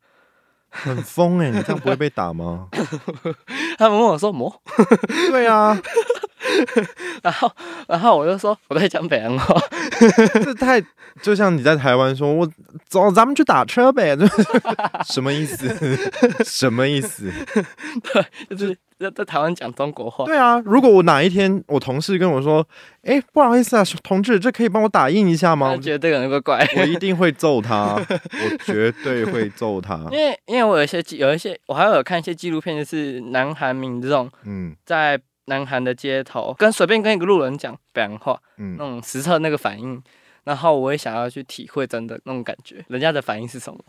[0.68, 2.68] 很疯哎，你这样不会被打吗？
[3.78, 4.62] 他们问我说什么？
[5.30, 5.80] 对啊。
[7.22, 7.50] 然后，
[7.88, 9.54] 然后我就说我在讲北洋话，
[10.44, 10.82] 这太
[11.22, 12.48] 就像你在台湾说，我
[12.88, 14.16] 走，咱们去打车呗，
[15.06, 15.68] 什么意思？
[16.44, 17.30] 什么意思？
[18.12, 20.24] 对，就是在在台湾讲中国话。
[20.24, 22.66] 对啊，如果我哪一天我同事跟我说，
[23.02, 25.70] 哎，不好意思啊，同志，这可以帮我打印一下吗？
[25.70, 29.96] 我觉得这个人会怪，我一定会揍他，我绝对会揍他。
[30.10, 35.20] 因为因为我有一些有一些，我还有看一些纪录片，就是南韩民众嗯在。
[35.45, 40.01] 南韩的街头，跟随便跟一个路人讲北韩话，嗯，那种实测那个反应，
[40.43, 43.79] 然后我也想要去体会真的那种感觉，人家的反应是什么？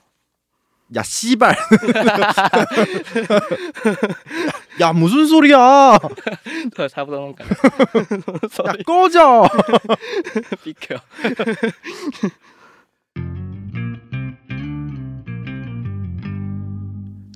[0.94, 1.46] 呀，西北，
[4.78, 5.98] 呀，무슨소리 야？
[6.74, 7.54] 对，差不多那种感觉。
[8.64, 9.46] 呀，高脚，
[10.64, 10.94] 闭口。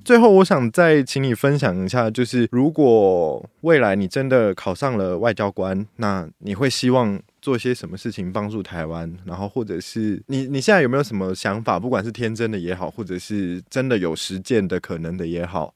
[0.08, 9.14] 最后，我想再请你分享一下，就是如果未来你真的考上了外交官，那你会希望做些什么事情帮助台湾？
[9.26, 11.78] 然后，或者是你你现在有没有什么想法？
[11.78, 15.76] 不管是天真的也好，或者是真的有实践的可能的也好，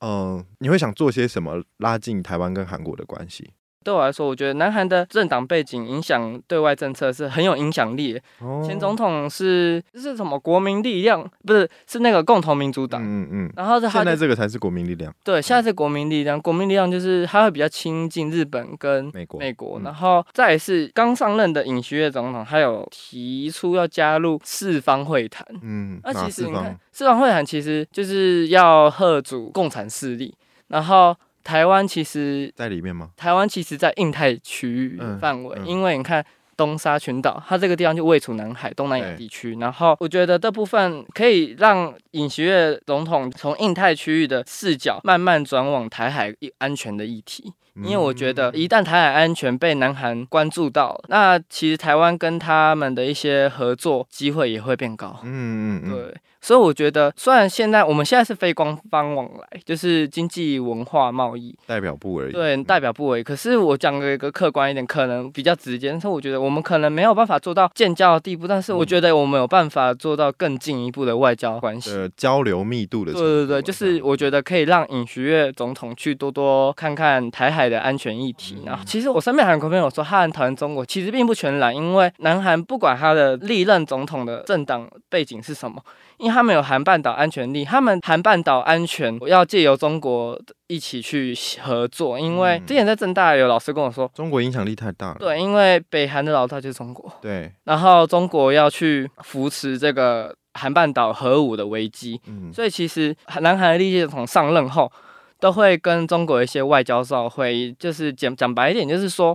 [0.00, 3.50] 嗯，你会想做些什么拉近台湾跟韩国的关系？
[3.82, 8.20] 对我来说，我觉得南韩的政党背景影响对外政策是很有影响力。
[8.62, 11.26] 前总统是是什么国民力量？
[11.46, 13.00] 不是，是那个共同民主党。
[13.02, 13.52] 嗯嗯。
[13.56, 15.10] 然后现在这个才是国民力量。
[15.24, 16.38] 对，现在是国民力量。
[16.38, 19.40] 国民力量就是他会比较亲近日本跟美国。
[19.40, 19.80] 美国。
[19.82, 25.46] 然后再是刚上任的尹锡悦总统，他有提出要加入四方会谈。
[25.62, 25.98] 嗯。
[26.04, 30.34] 那其实你看，四方会谈其实就是要贺阻共产势力，
[30.68, 31.16] 然后。
[31.44, 33.10] 台湾其实在里面吗？
[33.16, 36.24] 台湾其实，在印太区域范围，因为你看。
[36.56, 39.56] 东沙群岛，它这个地方就位处南海东南亚地区。
[39.58, 55.18] 然后我觉得这部分可以让尹锡悦总统从印太区域的视角慢慢转往台海安全的议题，因为我觉得一旦台海安全被南韩关注到，那其实台湾跟他们的一些合作机会也会变高。
[55.22, 56.14] 嗯嗯嗯，对。
[56.40, 62.32] 所以我觉得，虽然现在我们现在是非官方往来，就是经济文化贸易代表部而已。
[62.32, 63.22] 对，代表部而已。
[63.22, 65.90] 可是我讲的一个客观一点，可能比较直接。
[65.90, 71.90] 但是我觉得我们可能没有办法做到建交的地步，但是我觉得我们有办法做到更进一步的外交关系。
[71.90, 73.12] 呃，交流密度的。
[73.12, 78.62] 对对对，就是我觉得可以让尹徐悦总统去多多看看台海的安全议题。
[78.64, 85.82] 然后，其实我身边韩国朋友说他很讨厌中国，其实并不全然，因为南韩不管他的历任总统的政党背景是什么。
[86.20, 92.20] 因为他们有韩半岛安全力，他们韩半岛安全要借由中国一起去合作。
[92.20, 95.16] 因为之前在正大有老师跟我说，中国影响力太大了。
[95.18, 97.10] 对，因为北韩的老大就是中国。
[97.22, 102.20] 对， 然后中国要去扶持这个韩半岛核武的危机，
[102.52, 104.92] 所以其实南韩的历届总统上任后，
[105.40, 109.34] 都会跟中国一些外交上会，就是讲讲白一点，就是说，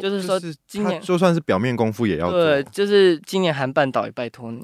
[0.00, 0.38] 就是说
[0.68, 4.62] 今年就算是表面功夫也要对，就是今年韩半岛也拜托你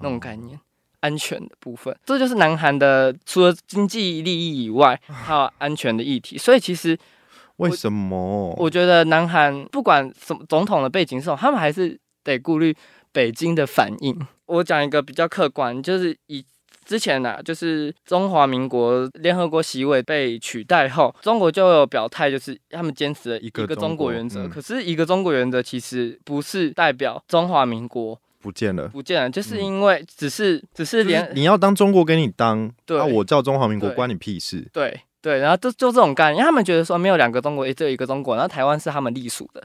[0.00, 0.58] 那种概念。
[1.06, 6.36] 安全的部分，这就是南韩的除了经济利益以外，还有安全的议题。
[6.36, 6.98] 所以其实
[7.58, 8.52] 为什么？
[8.58, 12.74] 我觉得南韩不管什么总统的背景是什么，他们还是得顾虑
[13.12, 14.18] 北京的反应。
[14.46, 16.44] 我讲一个比较客观，就是以
[16.84, 24.48] 之前呢，就是中华民国联合国席位被取代后，中国就有表态，就是他们坚持了一个中国原则。
[24.48, 28.20] 可是一个中国原则其实不是代表中华民国。
[28.46, 34.64] 不见了，不见了，就是因为只是只是连你要当中国给你当，那我叫中华民国关你屁事。
[34.72, 39.60] 对对，然后就就这种概念，他们觉得说没有两个中国，也只有一个中国，然后台湾是他们隶属的。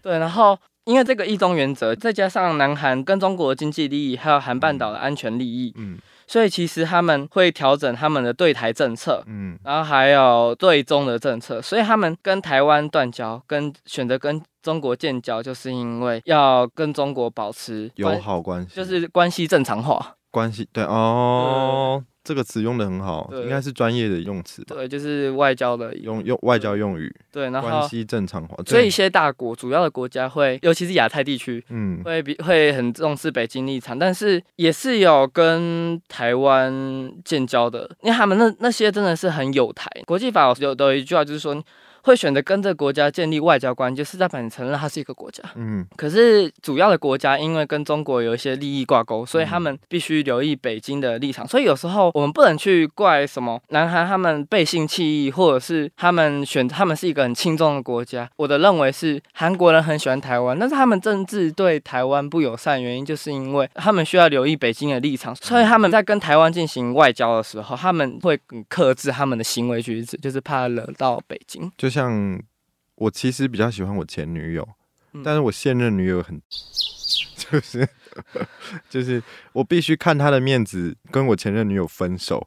[0.00, 5.98] 对，然后因为这个一中原则，再加上南韩跟中国的经济利益，还有韩半岛的安全利益，嗯。
[6.26, 11.62] 所以其实他们会调整他们的对台政策，嗯，然后还有对中的政策。
[11.62, 20.16] 所以他们跟台湾断交，跟选择跟中国建交，就是因为要跟中国保持友好关系，就是关系正常化。
[20.30, 22.02] 关系对哦。
[22.26, 24.64] 这个词用的很好，应该是专业的用词。
[24.64, 27.14] 对，就是外交的用用外交用语。
[27.30, 28.56] 对，然后关系正常化。
[28.66, 39.88] 所以一些大国、主要的国家会，尤其是亚太地区，嗯，会比会很重视北京立场，但是也是有跟台湾建交的，因为他们那那些真的是很有台。
[40.04, 41.62] 国际法有的一句话就是说。
[42.06, 45.42] 会选择跟这个国家建立外交关系，就是在本承认它是一个国家。
[45.56, 51.44] 嗯，可是主要的国家因为跟中国有一些利益挂钩，所以他们必须留意北京的立场。
[51.48, 58.30] 所以有时候我们不能去怪什么南韩他们背信弃义，或者是他们选他们是一个很轻重的国家。
[58.36, 68.38] 我的认为是韩国人很喜欢台湾，但是他们政治对台湾不友善，原因就是因为他们需要留意北京的立场，所以他们在跟台湾进行外交的时候，他们会
[68.68, 71.68] 克制他们的行为举止，就是怕惹到北京。
[71.76, 72.38] 就像
[72.96, 74.68] 我其实比较喜欢我前女友，
[75.24, 76.38] 但是我现任女友很，
[77.34, 77.88] 就是
[78.90, 79.22] 就是
[79.54, 82.46] 我必须看她的面子跟我前任女友分手，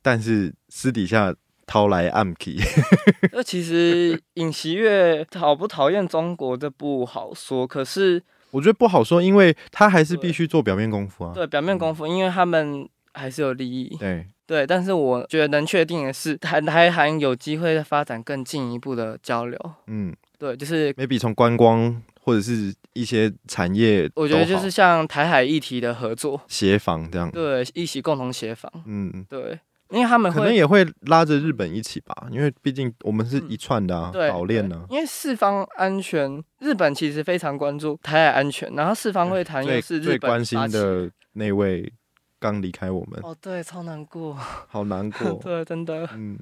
[0.00, 1.34] 但是私底下
[1.66, 2.58] 掏来暗 key。
[3.32, 8.22] 那其实尹锡悦讨不讨厌中国这不好说，可是
[8.52, 11.34] 我觉得不好说，因为他还是必须做表面功夫啊。
[11.34, 13.94] 对，表面功夫，因为他们还是有利益。
[13.98, 14.26] 对。
[14.46, 19.58] 对，但是我觉得能确定的是，台台还有机会发展更进一步的交流。
[19.88, 27.28] 嗯，对，就是 maybe 从观光或者是一些产业，我觉得就是像台海议题的合作协防这样。
[27.30, 28.70] 对，一起共同协防。
[28.86, 29.58] 嗯，对，
[29.90, 34.86] 因为他们可能也会拉着日本一起吧，因为毕竟我们是一串的啊岛链呢。
[34.88, 41.92] 因为四方安全，日本其实非常关注台海安全，然后四方会谈又是最关心的那位。
[42.38, 43.20] 刚离开我们。
[43.22, 46.38] 哦，对，超难过，好难过， 对，真的，嗯，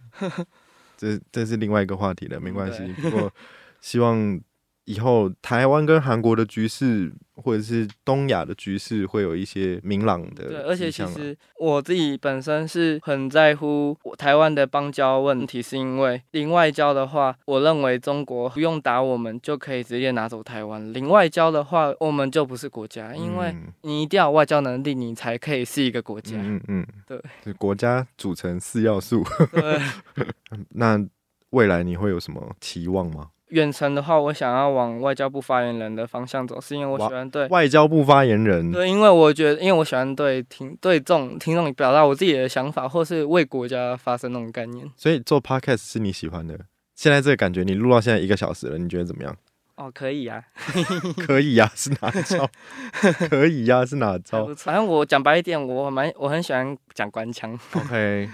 [0.97, 3.33] 这这是另外一个话题了，没关系，不过
[3.81, 4.41] 希望。
[4.85, 10.45] 以后台湾跟韩国的局势，或者是东亚的局势，会有一些明朗的。
[10.45, 20.93] 对，而且其实我自己本身是很在乎台湾的邦交问题，是因为零外交的话，我认为中国不用打我们就可以直接拿走台湾。
[20.93, 26.37] 零外交的话，我们就不是国家，因为你一定要外交能力，你才可以是一个国家。
[26.37, 29.25] 嗯嗯，对，国家组成四要素。
[29.51, 29.81] 对，
[30.71, 31.03] 那
[31.51, 33.29] 未来你会有什么期望吗？
[33.49, 38.73] 远程的话，我想要往外交部发言人的方向走，是因为我喜欢对外交部发言人。
[38.73, 44.91] 对，因为我觉得，因为我喜欢对听对众听众表达我自己的想法，或是为国家发声那种概念。
[44.97, 46.59] 所以做 podcast 是你喜欢的。
[46.95, 49.37] 现在这个感觉，你录到现在一个小时了，你觉得怎么样？
[49.77, 50.41] 哦，可以呀，
[51.27, 52.49] 可以呀，是哪招？
[53.29, 54.47] 可以呀，是哪 招？
[54.55, 57.59] 反正我讲白一点，我蛮我很喜欢讲官腔。
[57.73, 58.29] OK，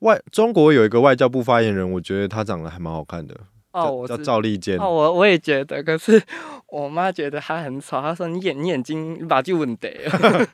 [0.00, 3.34] 外中国有一个外交部发言人，我觉得他长得还蛮好看的。
[3.76, 4.78] 哦，叫赵立坚。
[4.78, 6.22] 哦，我我也觉得，可是
[6.68, 8.00] 我妈觉得他很丑。
[8.00, 9.88] 她说：“你眼你眼睛把就问得。”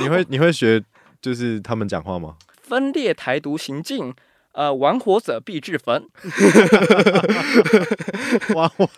[0.00, 0.82] 你会你会学
[1.22, 2.36] 就是他们讲话吗？
[2.62, 4.14] 分裂台独行径，
[4.52, 6.04] 呃，玩火者必自焚。
[8.54, 8.88] 玩火。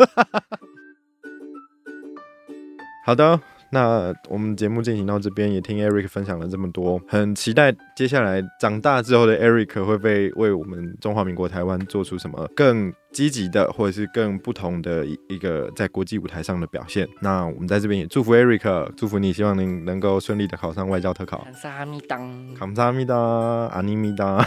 [3.04, 3.40] 好的。
[3.74, 17.07] 那我们节目进行到这边，也听 Eric 分享了这么多，很期待接下来长大之后的 Eric 会被为我们中华民国台湾做出什么更积极的，或者是更不同的一一个在国际舞台上的表现。
[17.20, 21.44] 那我们在这边也祝福 Eric，祝福你，希望您能够顺利的考上外交特考。
[21.44, 24.44] 康萨米当，康萨米达，阿尼米达。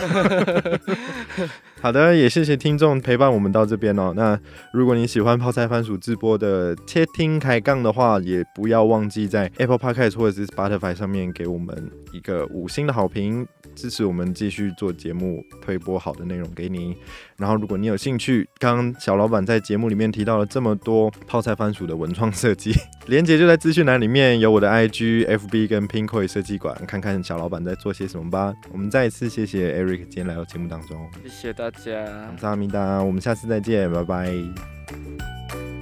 [1.80, 4.12] 好的，也谢谢听众陪伴我们到这边哦。
[4.18, 4.38] 那
[4.74, 13.45] 如果你喜欢泡菜番薯直播的切听开杠的话，也不要忘记在 Apple Podcast 或者是 Spotify 上面给我们一个五星的好评，
[13.76, 16.96] 支持我们继续做节目，推播好的内容给你。
[17.38, 22.72] 然后，如果你有兴趣，刚刚小老板在节目里面提到了这么多泡菜番薯的文创设计，
[23.08, 28.54] 连接就在资讯栏里面，有我的 IG、FB 跟 Pinkoi 设计馆，看看小老板在做些什么吧。
[28.72, 35.75] 我们再一次谢谢 Eric 今天来到节目当中，谢谢大家，阿弥达，我们下次再见，拜拜。